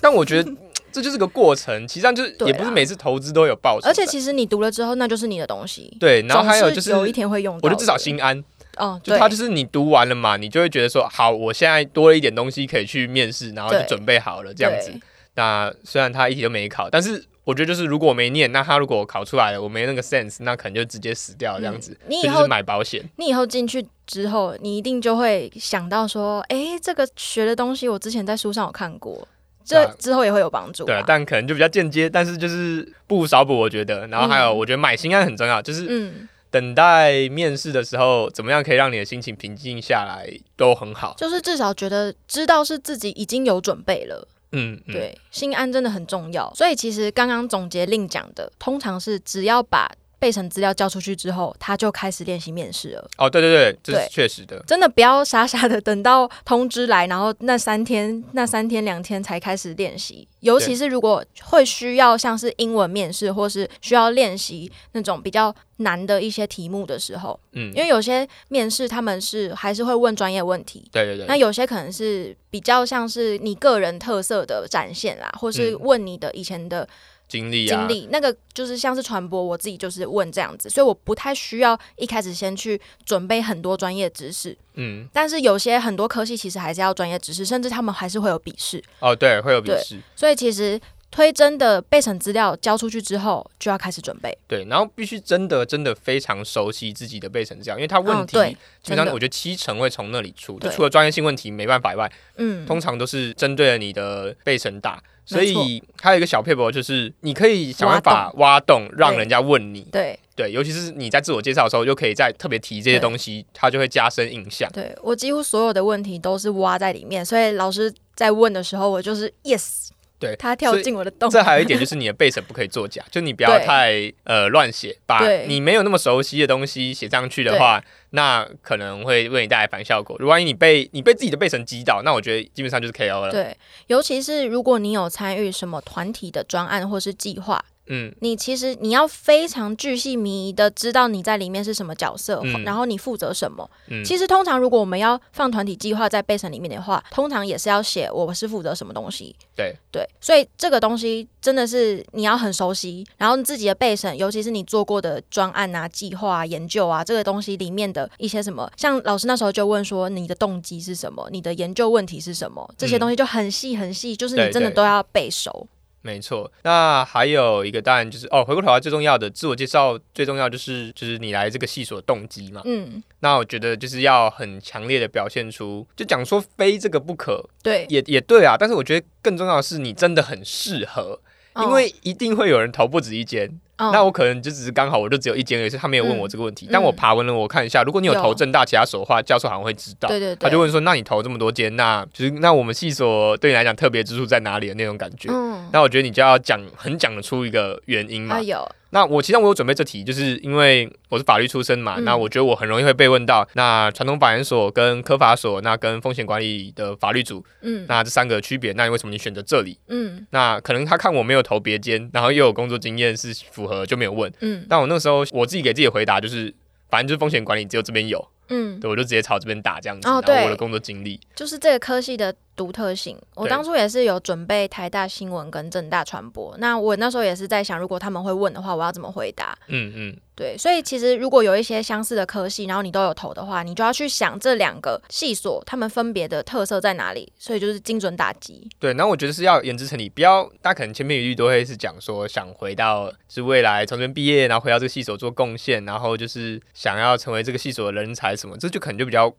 [0.00, 0.50] 但我觉得
[0.92, 8.44] 这就是个过程，其实上就是也不是每次投资都有报酬的，而且其实你读了之后，那就是你的东西，对，然后还有就是有一天会用到，我就至少心安，
[8.76, 14.92] 哦，就对它就是你读完了嘛，你就会觉得说，好，我现在多了一点东西可以去面试，然后就准备好了这样子。
[15.36, 21.90] 那虽然他一题都没考，但是我觉得就是如果我没念，那他如果考出来了，我没那个 sense，那可能就直接死掉这样子。
[22.02, 23.02] 嗯你以后就是买保险。
[23.16, 29.26] 你以后进去之后，你一定就会想到说，诶，这个学的东西我之前在书上有看过，
[29.64, 34.06] 这之后也会有帮助、对啊。，但可能就比较间接，但是就是不无少补，我觉得。
[34.06, 40.24] 然后还有，嗯我觉得买心安很重要，就是嗯，等待面试的时候，怎么样可以让你的心情平静下来，
[40.56, 41.12] 都很好。
[41.18, 46.54] 就是至少觉得知道是自己已经有准备了，嗯，嗯，对，心安真的很重要。
[46.54, 49.90] 所以其实刚刚总结令讲的，通常是只要把
[50.24, 53.10] 备审资料交出去之后，他就开始练习面试了。
[53.18, 54.58] 哦，对对对，这是确实的。
[54.66, 60.26] 真的不要傻傻的等到通知来，然后那三天、那三天两天才开始练习。
[60.40, 71.26] 尤其是如果会需要像是英文面试，或是需要练习那种比较难的一些题目的时候，嗯因，为有些面试他们是还是会问专业问题，对对对。
[71.26, 76.88] 那有些可能是比较像是你个人特色的展现啦，或是嗯问你的以前的
[77.34, 84.56] 经历啊，经历，那个就是像是传播，我自己就是问这样子，所以我不太需要一开始先去准备很多专业知识。
[84.74, 94.36] 嗯，但是有些很多科系其实还是要专业知识，甚至他们还是会有笔试，哦，对，会有笔试，所以其实推真的备审资料交出去之后，就要开始准备。
[94.46, 105.02] 对，然后必须真的真的非常熟悉自己的备审资料，因为他问题基本上我觉得七成会从那里出，就除了专业性问题没办法以外，嗯，通常都是针对了你的备审打。
[105.24, 109.86] 所以还有一个小配博，就是你可以想办法挖洞，让人家问你。
[109.90, 114.68] 对对，尤其是你在自我介绍的时候，就可以再特别提这些东西，它就会加深印象。
[114.72, 119.83] 对，我几乎所有的问题都是挖在里面，所以老师在问的时候，我就是 yes，
[120.18, 121.28] 对他跳进我的洞。
[121.28, 130.16] 这还有一点就是你的背审不可以作假， 就你不要太呃乱写，把你没有那么熟悉的东西写上去的话，那可能会为你带来反效果。
[130.18, 133.30] 如果万一你被你被自己的背审击倒，那我觉得基本上就是 KO 了。
[133.30, 133.56] 对，
[133.88, 142.62] 尤其是如果你有参与什么团体的专案或是计划，嗯，你其实你要非常巨细靡遗的知道你在里面是什么角色，嗯。
[142.64, 143.68] 然后你负责什么。
[143.88, 144.02] 嗯。
[144.04, 149.34] 其实通常如果我们要放团体计划在备审里面的话，通常也是要写我是负责什么东西。
[149.54, 149.76] 对。
[149.90, 165.68] 对，所以这个东西真的是你要很熟悉，然后你自己的备审，尤其是你做过的专案啊、计划、啊、研究啊，这个东西里面的一些什么，像老师那时候就问说你的动机是什么，你的研究问题是什么，这些嗯东西就很细很细，就是你真的都要背熟。
[166.04, 166.52] 没错。
[166.62, 172.60] 那还有一个当然就是哦，回过头来最重要的自我介绍，最重要就是就是你来这个系所的动机嘛。
[172.66, 178.54] 嗯，那我觉得就是要很强烈的表现出，就讲说非这个不可，对，也也对啊。
[178.56, 181.20] 但是我觉得更重要的是你真的很适合。
[181.62, 186.66] 因为一定会有人投不止一间，哦那我可能就只是刚好我就只有一间而已，是他没有问我这个问题。
[186.66, 190.08] 嗯但我爬文了，我看一下，如果你有投正大其他所的话，教授好像会知道。
[190.08, 198.40] 对对对，他就问说：“那你投这么多间，那就是那我们系所对你来讲特别之处在哪里的那种感觉？”嗯，那我觉得你就要讲很讲得出一个原因嘛啊。
[198.40, 209.78] 有，那我其实我有准备这题，就是因为我是法律出身嘛，嗯那我觉得我很容易会被问到，那传统法研所跟科法所，那跟风险管理的法律组，嗯那这三个区别，那你为什么你选择这里？
[209.88, 213.32] 嗯那可能他看我没有投别间，然后又有工作经验是
[213.64, 214.30] 符合，就没有问。
[214.40, 216.52] 嗯但我那时候我自己给自己的回答就是，
[216.90, 220.06] 反正就是风险管理只有这边有，嗯，对我就直接朝这边打这样子。
[220.08, 223.16] 哦然后我的工作经历，就是这个科系的独特性。
[223.34, 229.56] 我当初也是有准备台大新闻跟正大传播，那我那时候也是在想，如果他们会问的话，我要怎么回答？
[229.68, 238.68] 嗯嗯，对，所以其实如果有一些相似的科系，然后你都有投的话，你就要去想这两个系所他们分别的特色在哪里，所以就是精准打击。
[238.78, 238.92] 对。
[238.94, 249.32] 然后我觉得是要言之成理，不要大家可能千篇一律都会是讲说想回到是未来从这边毕业，然后回到这个系所做贡献，然后就是想要成为这个系所的人才什么，这就可能就比较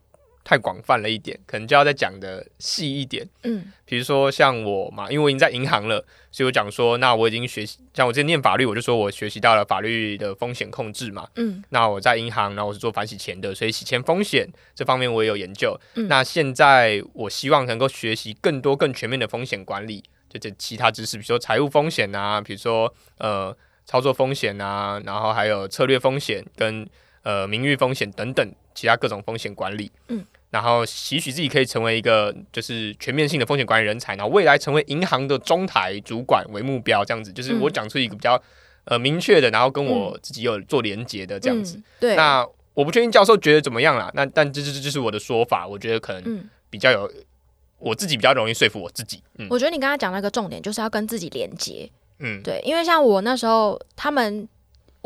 [0.45, 3.27] 太广泛了一点，可能就要再讲的细一点。
[3.43, 11.27] 嗯比如说像我嘛，因为我已经在银行了，所以我讲说，那我已经学习，像我之前念法律，我就说我学习到了法律的风险控制嘛。
[11.35, 15.77] 嗯那我在银行，然后我是做反洗钱的，所以洗钱风险这方面我也有研究。
[15.95, 23.55] 嗯那现在我希望能够学习更多更全面的风险管理，就这其他知识，比如说财务风险啊，比如说呃
[23.85, 26.87] 操作风险啊，然后还有策略风险跟
[27.23, 29.91] 呃名誉风险等等其他各种风险管理。
[30.09, 30.23] 嗯。
[30.51, 38.41] 然后期许自己可以成为一个就是全面性的风险管理人才，然后未来成为银行的中台主管为目标，这样子就是我嗯讲出一个比较
[38.85, 41.75] 呃明确的，然后跟我自己有做连接的这样子。
[41.77, 47.11] 嗯对，那我不确定教授觉得怎么样啦，那但这这这就是我的说法，我觉得可能嗯，比较有
[47.77, 49.21] 我自己比较容易说服我自己。
[49.37, 51.89] 嗯我觉得你刚才讲那个重点就是要跟自己连接。
[52.19, 54.47] 嗯，对，因为像我那时候，他们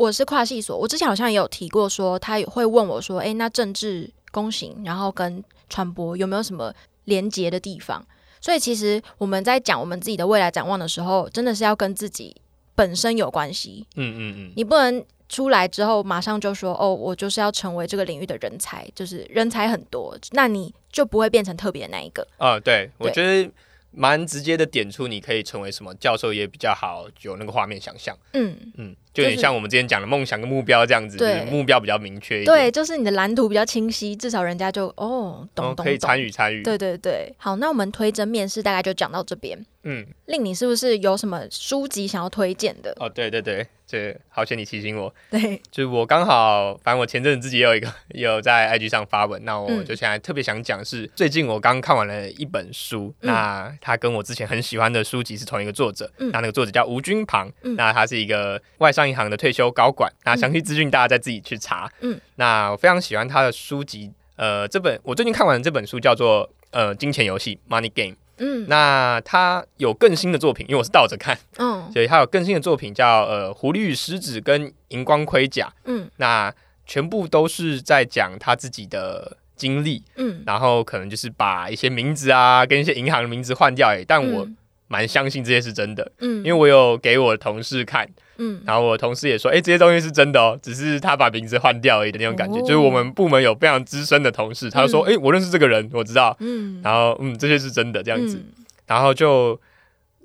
[0.00, 6.72] 我是跨系所，我之前好像也有提过说，他也会问我说，诶，那政治公行，然后跟传播有没有什么
[7.04, 8.02] 连接的地方？
[8.40, 12.34] 所以其实我们在讲我们自己的未来展望的时候，真的是要跟自己
[12.74, 15.04] 本身有关系，嗯嗯嗯，你不能。
[15.28, 22.26] 出来之后，马上就说哦，我就是要成为这个领域的人才，就是人才很多，那你就不会变成特别的那一个。
[22.36, 23.48] 啊、对，我觉得
[23.92, 28.18] 蛮直接的点出你可以成为什么教授，也比较好有那个画面想象。
[28.32, 35.98] 嗯嗯，就有点像我们之前讲的梦想跟目标这样子，就是对目标比较明确一点，对，就是你的蓝图比较清晰，至少人家就哦，懂懂可以。
[35.98, 36.62] 参与参与。
[36.62, 39.64] 对对对，好，那我们推甄面试大概就讲到这边。
[39.82, 42.94] 嗯，令你是不是有什么书籍想要推荐的？
[43.00, 49.82] 哦，对对对，这好险你提醒我，对，就是我刚好，反正我前阵子自己也有一个 也有在 IG 上发文，那我嗯。
[49.86, 53.28] 就现在特别想讲是，最近我刚看完了一本书，嗯。
[53.28, 56.30] 那它跟我之前很喜欢的书籍是同一个作者，嗯。
[56.30, 57.74] 那那个作者叫吴君庞，嗯。
[57.76, 61.90] 那他是一个外商银行的退休高管，那详细资讯大家再自己去查。
[62.00, 68.66] 嗯，那我非常喜欢他的书籍，呃，这本我最近看完的这本书叫做呃金钱游戏 Money Game，嗯。
[68.68, 75.72] 那他有更新的作品，因为我是倒着看，嗯所以他有更新的作品叫呃狐狸与狮子跟荧光盔甲。
[75.84, 76.10] 嗯。
[76.16, 76.52] 那
[76.86, 84.04] 全部都是在讲他自己的经历，嗯，然后可能就是把一些名字啊跟一些银行的名字换掉哎。
[84.06, 84.56] 但我嗯。
[84.92, 88.04] 蛮相信这些是真的，嗯，因为我有给我的同事看，
[88.40, 92.58] 嗯然后我同事也说，哎、这些东西是真的哦，只是他把名字换掉而已的那种感觉。
[92.58, 99.60] 哦就是我们部门有非常资深的同事，他就说，哎、我认识这个人，我知道，嗯然后嗯，这些是真的这样子，嗯然后就。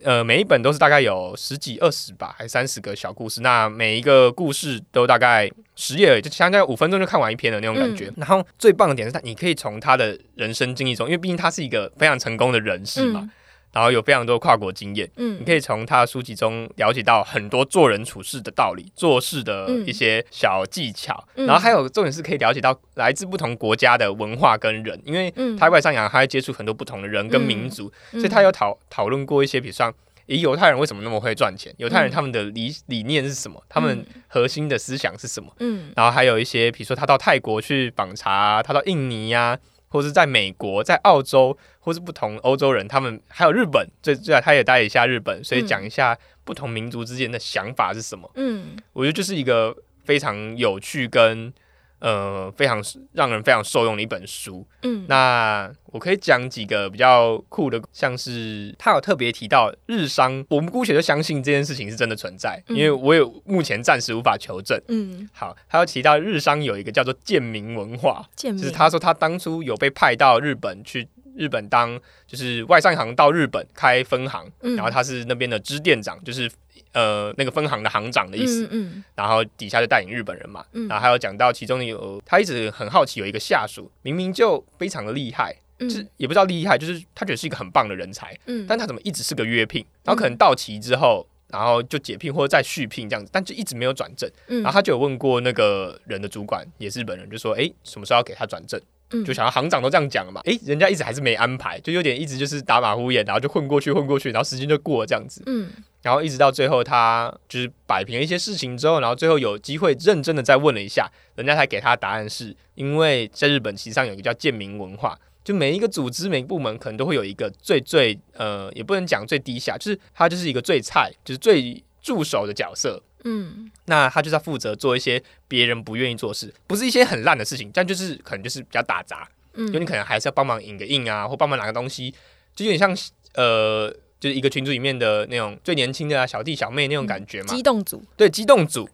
[0.04, 3.42] 呃，每一本都是大概有十几、二十吧，还三十个小故事。
[3.42, 8.12] 那每一个故事都大概十页而已，就相当于五分钟就看完一篇的那种感觉。
[8.18, 13.28] 然后最棒的点是，他你可以从他的人生经历中，因为毕竟他是一个非常成功的人士嘛，
[13.76, 21.28] 然后有非常多跨国经验，嗯你可以从他的书籍中了解到很多做人处事的道理、做事的一些小技巧。
[21.36, 29.94] 嗯然后还有重点是可以了解到来自不同国家的文化跟人，因为嗯他外商银行他会接触很多不同的人跟民族，嗯所以他有讨讨论过一些，比如说。
[30.28, 31.72] 诶，犹太人为什么那么会赚钱？
[31.78, 33.64] 犹太人嗯他们的理理念是什么？
[33.70, 35.52] 他们核心的思想是什么？
[35.60, 39.56] 嗯然后还有一些，比如说他到泰国去访查啊、他到印尼呀、
[39.96, 48.30] 或是在美国、在澳洲，或是不同欧洲人，他们还有日本，最最他也待了一下日本，所以嗯讲一下不同民族之间的想法是什么。
[48.36, 51.54] 嗯我觉得就是一个非常有趣跟
[52.00, 54.66] 呃非常让人非常受用的一本书。
[54.84, 64.80] 嗯，那我可以讲几个比较酷的，像是他有特别提到日商，我们姑且就相信这件事情是真的存在，嗯因为我有目前暂时无法求证。
[64.88, 71.08] 嗯好，他有提到日商有一个叫做贱民文化，就是他说他当初有被派到日本去。
[71.38, 76.50] 日本当就是外商行到日本开分行，嗯然后他是那边的支店长，就是
[76.96, 78.66] 呃那个分行的行长的意思。
[78.72, 79.04] 嗯嗯。
[79.14, 80.88] 然后底下就带领日本人嘛，嗯。
[80.88, 85.88] 然后还有讲到其中有他一直很好奇有一个下属明明就非常的厉害，嗯。
[85.88, 91.28] 就是也不知道厉害，就是他觉得是一个很棒的人才，嗯，但他怎么一直是个约聘，然后可能到期之后。
[91.50, 94.30] 然后就解聘或者再续聘这样子，但就一直没有转正。
[94.48, 98.80] 嗯然后他就有问过那个人的主管，也是日本人，就说：“哎，什么时候要给他转正？”
[99.12, 105.44] 嗯就想要行长都这样讲了嘛，诶，人家一直还是没安排，就有点一直就是打马虎眼，然后就混过去混过去，然后时间就过了这样子。
[105.46, 105.70] 嗯
[106.02, 123.02] 然后一直到最后，他就是摆平了一些事情之后，然后最后有机会认真的再问了一下，人家才给他答案是，因为在日本其实上有一个叫贱民文化，就每一个组织、每个部门可能都会有一个最最呃，也不能讲最低下，就是他就是一个最菜，就是最助手的角色。
[123.28, 132.14] 嗯那他就是要负责做一些别人不愿意做的事，不是一些很烂的事情，但就是可能就是比较打杂，嗯，因为你可能还是要帮忙印个印啊，或帮忙拿个东西，
[132.56, 132.96] 就有点像
[133.34, 137.48] 呃，就是一个群组里面的那种最年轻的啊小弟小妹那种感觉嘛。
[137.48, 138.88] 激动组，对，机动组，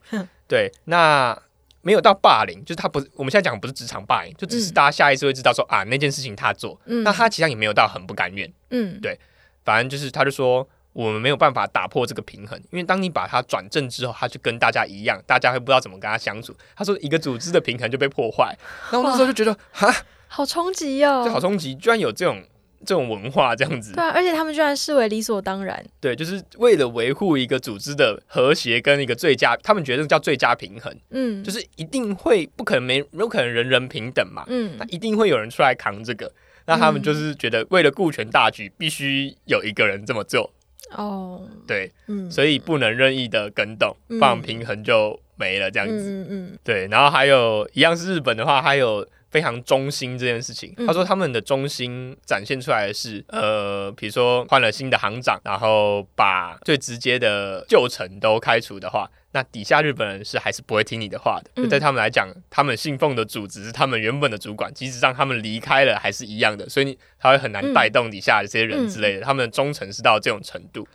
[0.48, 1.38] 对，那
[1.82, 9.20] 没有到霸凌，就是他不是我们现在讲不是职场霸凌，就只是嗯大家下意识会知道说、啊那件事情他做，嗯，那他其实也没有到很不甘愿，嗯对
[9.64, 10.68] 反正就是他就说。
[10.94, 16.54] 我们没有办法打破这个平衡，因为当你把他转正之后，他就跟大家一样，大家会不知道怎么跟他相处。
[16.76, 18.54] 他说一个组织的平衡就被破坏，
[18.92, 19.90] 然后那时候就觉得哈，
[20.28, 22.44] 好冲击哦，就好冲击，居然有这种
[22.86, 23.94] 这种文化这样子。
[23.94, 24.04] 对。
[24.04, 34.76] 啊，而且他们居然视为理所当然，对，就是为了维护一个组织的和谐跟一个最佳，他们觉得叫最佳平衡，嗯，就是一定会不可能没没有可能人人平等嘛，嗯。
[34.78, 36.32] 那一定会有人出来扛这个。
[36.68, 40.54] 那他们就是觉得为了顾全大局，必须有一个人这么做，
[40.96, 44.20] 哦，对，嗯，所以不能任意的跟动，嗯。
[44.20, 45.94] 不然平衡就没了这样子。
[45.98, 46.60] 嗯嗯。
[46.64, 50.74] 对，然后还有一样是日本的话，还有非常忠心这件事情。
[50.78, 61.68] 嗯他说他们的忠心展现出来的是，呃，比如说换了新的行长，然后把最直接的旧臣都开除的话，那底下日本人是还是不会听你的话的。
[61.70, 66.68] 在他们来讲，他们信奉的主只是他们原本的主管，即使让他们离开了，还是一样的。
[66.68, 70.86] 所以你他会很难嗯带动底下的这些人之类的，他们的忠诚是到这种程度。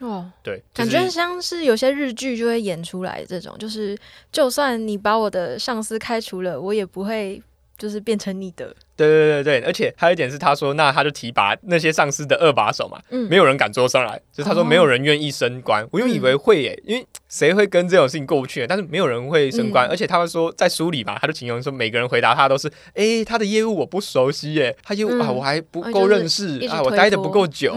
[0.43, 3.97] 对，感觉像是有些日剧就会演出来这种，就是
[4.31, 7.41] 就算你把我的上司开除了，我也不会
[7.77, 8.75] 就是变成你的。
[8.97, 13.29] 对对对对，而且还有一点是，他说那他就提拔那些上司的二把手嘛，嗯。
[13.29, 18.67] 没有人敢做上来，就是他说哦没有人愿意升官，我原以为会耶，因为谁会跟这种事情过不去？
[18.67, 19.91] 但是没有人会升官，嗯。
[19.91, 25.21] 而且他会说在书里嘛，他就形容说每个人回答他都是，诶，他的业务我不熟悉耶，他业务、嗯。
[25.21, 27.75] 啊我还不啊够认识啊，我待的不够久，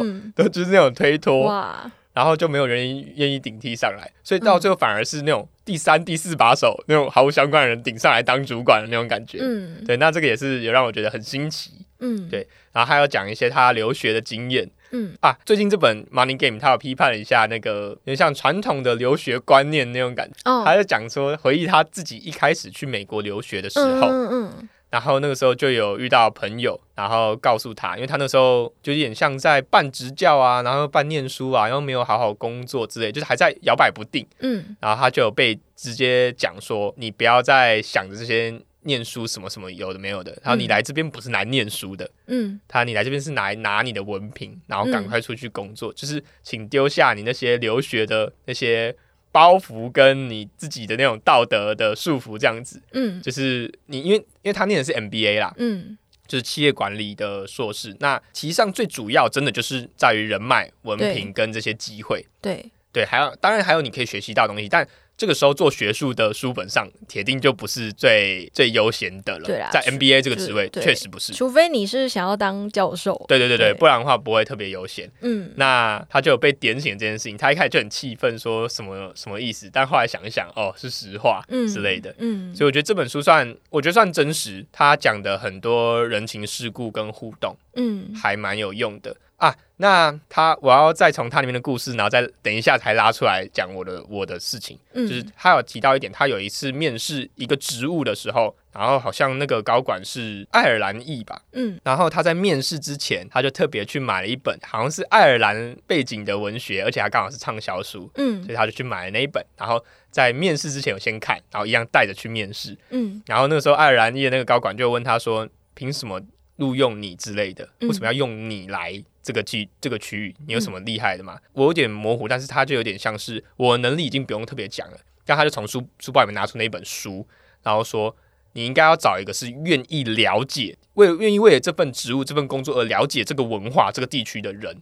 [0.54, 9.38] 就是那种推脱，哇，然后就没有人愿意顶替上来，所以到最后反而是那种第三、第四把手那种毫无相关的人顶上来当主管的那种感觉。
[9.42, 11.72] 嗯对，那这个也是有让我觉得很新奇。
[12.00, 15.38] 嗯，对然后还有讲一些他留学的经验嗯啊。
[15.46, 34.26] 最近这本《Money Game》他有批判了一下那个有点像传统的留学观念那种感觉，哦，他就讲说回忆他自己一开始去美国留学的时嗯候，嗯嗯然后那个时候就有遇到朋友，然后告诉他，因为他那时候就有点像在办执教啊，然后办念书啊，然后没有好好工作之类，就是还在摇摆不定。
[34.40, 34.76] 嗯。
[34.80, 42.60] 然后他就有被直接讲说，你不要再想着这些念书什么什么有的没有的，然后你来这边不是来念书的，嗯。
[42.68, 48.96] 他你来这边是来拿你的文凭，然后赶快出去工作，就是请丢下你那些留学的那些
[49.32, 52.82] 包袱跟你自己的那种道德的束缚，这样子。
[52.94, 57.96] 嗯就是你因为因为他念的是 MBA 啦，嗯就是企业管理的硕士。
[58.00, 62.26] 那其实上最主要真的就是在于人脉、文凭跟这些机会。
[62.42, 64.88] 对，对，还有当然还有你可以学习到东西，但
[65.20, 69.46] 这个时候做学术的书本上，铁定就不是最最悠闲的了。
[69.46, 71.34] 在对啊，在 MBA 这个就是职位对确实不是。
[71.34, 75.12] 除非你是想要当教授，对对对对，对不然的话不会特别悠闲。
[75.20, 82.16] 嗯那他就有被点醒这件事情，他一开始就很气愤，说什么什么意思，但后来想一想，哦，是实话嗯之类的。
[82.20, 89.56] 嗯，所以我觉得这本书算，我觉得算真实，他讲的很多人情世故跟互动嗯还蛮有用的啊。
[89.82, 94.78] 那他我要再从他里面的故事，然后再等一下才拉出来讲我的我的事情。
[94.92, 109.82] 嗯就是他有提到一点，他有一次面试一个职务的时候，然后好像那个高管是爱尔兰裔吧，嗯然后他在面试之前，他就特别去买了一本好像是爱尔兰背景的文学，而且还刚好是畅销书，嗯所以他就去买了那一本，然后
[110.12, 112.78] 在面试之前有先看，然后一样带着去面试。
[112.90, 116.20] 嗯然后那个时候爱尔兰裔的那个高管就问他说：“凭什么
[116.58, 117.64] 录用你之类的？
[117.80, 120.36] 嗯为什么要用你来这个区这个区域？
[120.48, 127.28] 你有什么厉害的吗？”我有点模糊，但是他就有点像是我能力已经不用特别讲了，但他就从书书包里面拿出那一本书，
[127.64, 128.16] 然后说。
[128.54, 134.82] 你应该要找一个是愿意了解、为愿意为了这份职务、这份工作而了解这个文化、这个地区的人，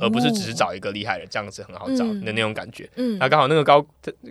[0.00, 2.88] 而不是只是找一个厉害的人，这样子很好找嗯的那种感觉。
[2.96, 3.84] 嗯那刚好那个高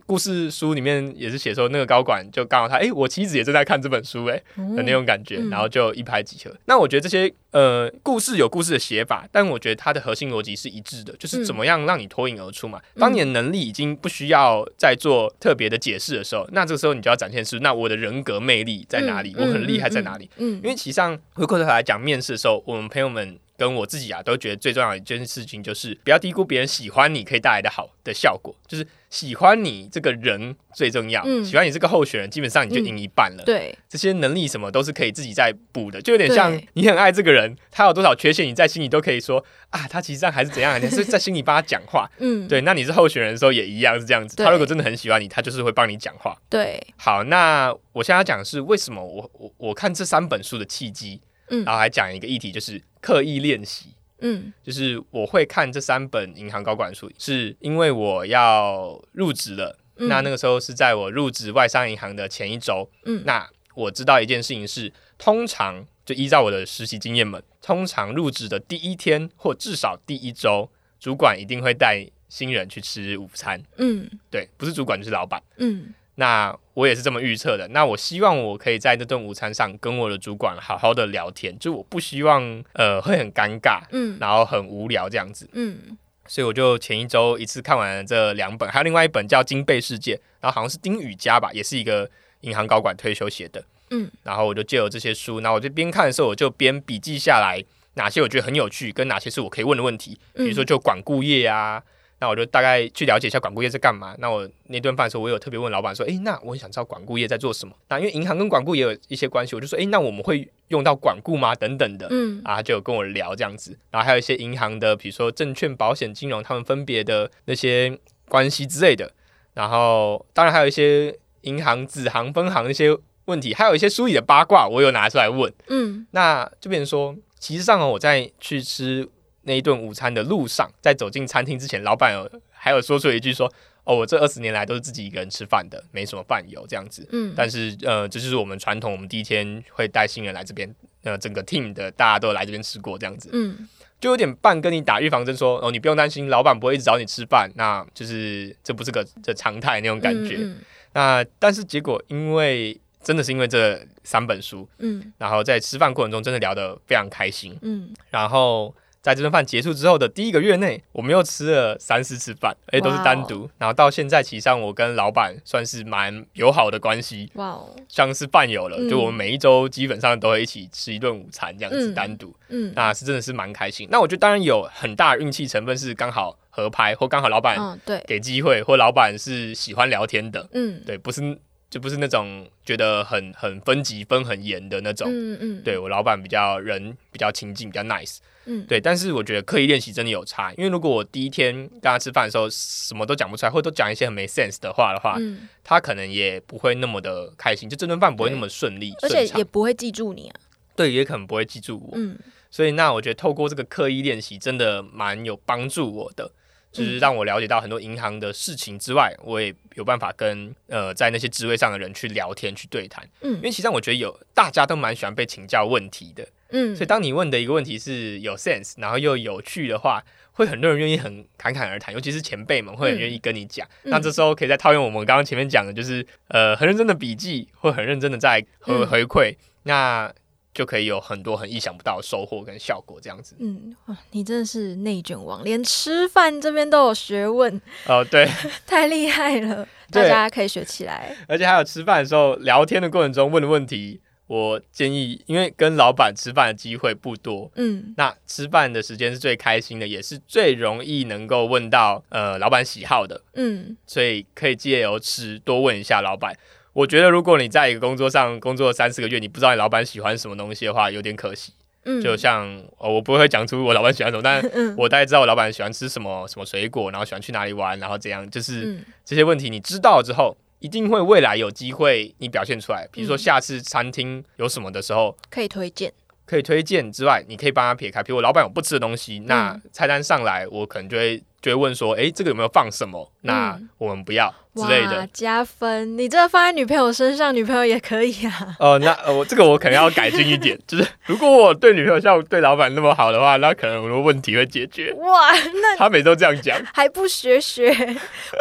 [0.06, 4.42] 故事书里面也是写说，那个高管就刚好他，哎、我妻子也正在看这本书、诶
[4.76, 6.56] 的那种感觉，嗯然后就一拍即合。
[6.66, 12.80] 那我觉得这些呃故事有故事的写法，但我觉得它的核心逻辑是一致的，就是怎么样让你脱颖而出嘛。
[12.96, 20.30] 当你的能力已经不需要再做特别的解释的时候，那这个时候你就要展现出那我的人格魅力在哪里，嗯我很厉害在哪里。？
[20.38, 33.44] 嗯，因为其实上回过头来讲面试的时候，我们朋友们跟我自己啊，都觉得最重要的一件事情就是不要低估别人喜欢你可以带来的好的效果，就是喜欢你这个人最重要，嗯喜欢你这个候选人，基本上你就赢一半了。
[33.44, 42.08] 对，这些能力什么都是可以自己在补的，就有点像你很爱这个人，他有多少缺陷，你在心里都可以说啊，他其实上还是怎样，你是在心里帮他讲话。
[42.20, 44.36] 嗯对，那你是候选人的时候也一样是这样子。
[44.36, 46.38] 他如果真的很喜欢你，他就是会帮你讲话。
[46.50, 53.88] 对，好，那我现在要讲的是为什么我我我看这三本书的契机，嗯然后还讲一个议题，就是刻意练习。
[54.20, 59.78] 嗯就是我会看这三本银行高管书，是因为我要入职了。
[59.98, 62.90] 嗯那那个时候是在我入职外商银行的前一周。
[63.06, 70.70] 嗯那我知道一件事情是，通常就依照我的实习经验们，通常入职的第一天或至少第一周，
[71.00, 73.62] 主管一定会带新人去吃午餐。
[73.78, 75.42] 嗯对，不是主管就是老板。
[75.58, 77.68] 嗯那我也是这么预测的。
[77.70, 85.48] 那我希望我可以在那顿午餐上跟我的主管好好的聊天，就我不希望呃会很尴尬，嗯然后很无聊这样子。
[85.54, 85.98] 嗯
[86.28, 92.10] 所以我就前一周一次看完了这两本，还有另外一本叫《金贝世界》，然后好像是丁宇佳吧，也是一个
[92.42, 93.64] 银行高管退休写的。
[93.92, 97.64] 嗯，然后我就借了这些书，然后我就边看的时候，我就边笔记下来
[97.94, 101.82] 哪些我觉得很有趣，跟哪些是我可以问的问题，比如说就管顾业啊。
[102.20, 104.16] 那我就大概去了解一下管顾业在干嘛。
[104.20, 112.08] 那我那顿饭的时候，我有特别问老板说：“诶，那我很想知道管顾业在做什么。”那因为银行跟管顾也有一些关系，我就说：“诶，那我们会用到管顾吗？”等等的。
[112.10, 119.12] 嗯啊，就有跟我聊这样子，然后还有一些银行的，比如说证券、保险、金融，他们分别的那些关系之类的，
[119.54, 125.54] 然后当然还有一些银行、子行、分行那些问题，还有一些书里的八卦，我有拿出来问。
[125.68, 129.08] 嗯那就变成说，其实上哦，我在去吃
[129.48, 133.52] 那一顿午餐的路上，在走进餐厅之前，老板有还有说出一句说
[133.86, 137.08] ：“哦，我这二十年来都是自己一个人吃饭的，没什么饭友这样子。
[137.14, 140.70] 嗯，但是呃，这就是我们传统，我们第一天会带新人来这边，
[141.04, 143.68] 呃，整个 team 的大家都来这边吃过这样子，嗯
[144.00, 150.36] 就有点半跟你打预防针说，哦，你不用担心，老板不会一直找你吃饭，那就是这不是个这常态那种感觉。
[150.40, 150.58] 嗯
[150.94, 158.74] 那但是结果因为真的是因为这三本书，嗯然后在吃饭过程中真的聊得非常开心，嗯然后
[159.08, 163.50] 在这顿饭结束之后的第一个月内，我们又吃了三四次饭，而且都是单独。
[163.58, 168.76] 然后到现在，其实上我跟老板算是蛮友好的关系，哇哦，像是饭友了。
[168.78, 173.88] 嗯就我们每一周基本上都会一起吃一顿午餐这样子嗯单独，嗯，那是真的是蛮开心。
[173.90, 181.40] 那我觉得当然有很大运气成分是刚好合拍，或刚好老板嗯对，给机会，或老板是喜欢聊天的，嗯对，不是
[181.70, 185.08] 就不是那种觉得很很分级分很严的那种。
[185.12, 188.18] 嗯嗯，对我老板比较人比较亲近，比较 nice。
[188.50, 200.40] 嗯对，但是我觉得刻意练习真的有差，因为如果我第一天跟他吃饭的时候什么都讲不出来，或者都讲一些很没 sense 的话的话，嗯，他可能也不会那么的开心，就这顿饭不会那么顺利而且也不会记住你啊，
[200.78, 201.98] 对，也可能不会记住我。
[201.98, 202.18] 嗯
[202.50, 206.32] 所以那我觉得透过这个刻意练习，真的蛮有帮助我的。
[206.78, 213.04] 就是嗯让我了解到很多银行的事情之外，我也有办法跟呃在那些职位上的人去聊天、去对谈。
[213.22, 213.42] 因嗯。
[213.42, 220.04] 为其实上我觉得有大家都蛮喜欢被请教问题的，嗯，所以当你问的一个问题是有 sense，然后又有趣的话，
[220.34, 223.68] 会很多人愿意很侃侃而谈，尤其是前辈们会很愿意跟你讲。
[223.84, 223.90] 嗯。
[223.90, 228.88] 那这时候可以再套用我们刚刚前面讲的，就是呃很认真的笔记，会很认真的在回嗯。
[228.88, 230.14] 回馈，那
[230.58, 233.36] 就可以有很多很意想不到的收获跟效果，这样子。
[233.38, 238.28] 嗯，哇，你真的是内卷王，连吃饭这边都有学问，哦，对，
[238.66, 241.16] 太厉害了，大家可以学起来。
[241.28, 247.52] 而且还有吃饭的时候聊天的过程中问的问题，我建议，因为跟老板吃饭的机会不多。
[247.54, 256.36] 嗯那吃饭的时间是最开心的，也是最容易能够问到呃老板喜好的，嗯所以可以借由吃多问一下老板。
[256.78, 261.52] 我觉得如果你在一个工作上工作三四个月，你不知道你老板喜欢什么东西的话，有点可惜。
[261.86, 262.48] 嗯，就像、
[262.78, 272.88] 哦、我不会讲出我老板喜欢什么，但嗯我大概知道我老板喜欢吃什么什么水果，然后喜欢去哪里玩，然后怎样，就是嗯这些问题你知道之后，一定会未来有机会你表现出来。
[272.92, 275.92] 比如说嗯下次餐厅有什么的时候，可以推荐。
[276.28, 278.04] 可以推荐之外，你可以帮他撇开。
[278.04, 283.10] 比如我老板有不吃的东西，那嗯菜单上来，我可能就会就会问说，诶，这个有没有放什么？
[283.22, 285.08] 那嗯我们不要之类的。
[285.14, 285.98] 加分！
[285.98, 288.56] 你这个放在女朋友身上，女朋友也可以啊。
[288.60, 294.92] 哦、那呃我这个我可能要改进一点， 就是如果我对女朋友像对老板那么好的话，那可能问题会解决。
[294.94, 297.74] 哇，那他每次都这样讲，还不学学，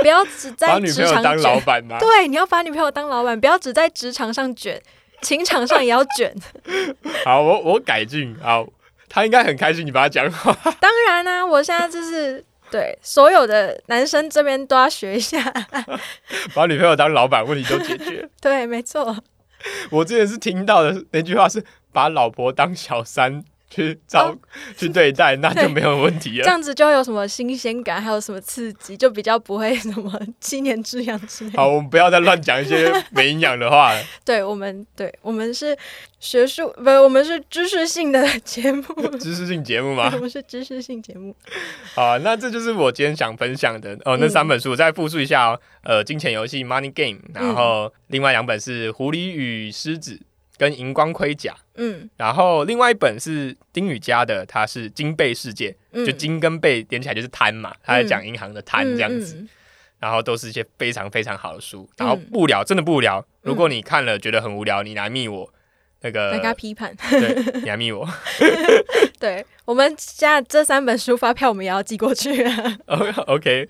[0.01, 1.61] 不要只把女在职场朋友当老。
[1.61, 1.99] 板吗？
[1.99, 4.81] 对，你要把女朋友当老板，不要只在职场上卷，
[5.23, 6.35] 情场上也要卷。
[7.25, 8.37] 好，我我改进。
[8.43, 8.67] 好，
[9.09, 10.53] 他应该很开心你把他讲好。
[10.81, 12.45] 当然啦、我现在就是
[12.77, 15.41] 对所有的男生这边都要学一下。
[16.55, 18.29] 把女朋友当老板，问题都解决。
[18.39, 19.17] 对，没错。
[19.91, 24.37] 我之前是听到的那句话是把老婆当小三去照、
[24.77, 26.45] 去对待，那就没有问题了。
[26.45, 31.59] 这样子就会有什么新鲜感，还有什么刺激，就比较不会什么 七年之痒之类的。
[31.59, 34.03] 好，我们不要再乱讲一些没营养的话了。
[34.25, 35.77] 对我们，对我们是
[36.21, 38.83] 学术，不，我们是知识性的节目。
[39.19, 40.21] 知识性节目吗 我？
[40.21, 41.35] 们是知识性节目。
[41.95, 44.17] 好啊，那这就是我今天想分享的哦。
[44.21, 45.61] 那三本书我再复述一下哦。
[45.83, 50.15] 呃，金钱游戏 （Money Game），然后另外两本是《狐狸与狮子》
[50.57, 59.37] 跟《荧光盔甲》，嗯然后另外一本是丁宇佳的，他是《金贝世界》，嗯，就金跟贝连起来就是贪嘛，他在讲银行的贪这样子。
[59.37, 59.49] 嗯。
[59.99, 63.25] 然后都是一些非常非常好的书，然后不无聊，真的不无聊。
[63.41, 65.51] 如果你看了觉得很无聊，你来密我，
[66.07, 66.95] 那个来跟他批判。
[67.11, 68.09] 对，你来密我。
[69.19, 72.47] 对我们现在这三本书发票，我们也要寄过去。
[73.27, 73.67] OK，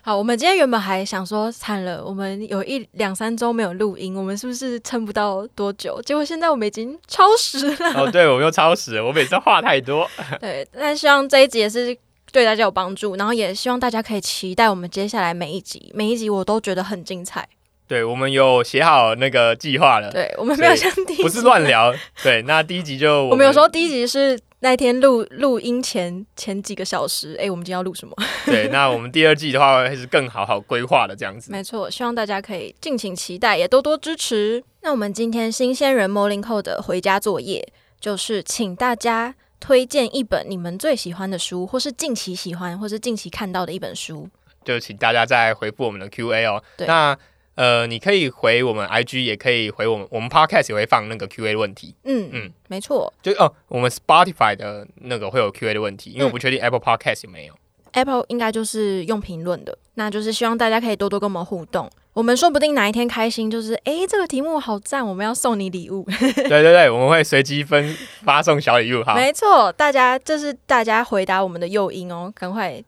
[0.00, 6.00] 好，我们今天原本还想说，惨了，我们有一两三周没有录音，我们是不是撑不到多久？
[6.02, 7.92] 结果现在我们已经超时了。
[7.94, 10.08] 哦，对，我们又超时了，我每次话太多。
[10.40, 11.96] 对，但希望这一集也是
[12.32, 17.46] 对大家有帮助，然后也希望大家可以期待我们接下来每一集，每一集我都觉得很精彩。
[17.92, 21.94] 对，我们有写好那个计划了，对我们没有像第一集不是乱聊。
[22.24, 28.16] 对，那第一集就我们有说第一集是那天录录音前前几个小时，诶，我们今天要录什么？
[28.46, 31.52] 对，那我们第二季的话会是更好好规划的这样子。
[31.52, 34.64] 没错，希望大家可以敬请期待，也多多支持。
[34.80, 37.70] 那我们今天新鲜人 Morning Code 的回家作业
[38.00, 44.30] 就是请大家推荐一本你们最喜欢的书，或是近期喜欢，或是近期看到的一本书。
[44.64, 46.62] 就请大家再回复我们的 Q&A 哦。
[46.76, 47.18] 对那
[47.54, 51.94] 呃，你可以回我们 IG，也可以回我们，我们 Podcast 也会放那个 Q&A 问题。
[52.04, 53.12] 嗯嗯嗯，没错。
[53.22, 57.54] 就哦，我们 Spotify 的那个会有 Q&A 的问题，因为我不确定 Apple Podcast 有没有。
[57.92, 61.90] Apple 应该就是用评论的，那就是希望大家可以多多跟我们互动。
[62.14, 66.02] 我们说不定哪一天开心，就是诶，这个题目好赞，我们要送你礼物。
[66.18, 69.14] 对对对，我们会随机分发送小礼物哈。
[69.14, 72.82] 没错，大家这是大家回答我们的诱因哦，赶快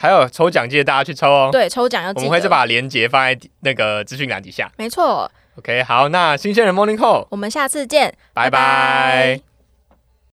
[0.00, 1.50] 还有抽奖记得大家去抽哦。
[1.52, 2.26] 对抽奖要记得。
[2.26, 4.72] 我们会再把链接放在那个资讯栏底下。
[4.78, 5.30] 没错。
[5.58, 9.49] OK，好，那新鲜人 Morning Call，我们下次见，拜拜。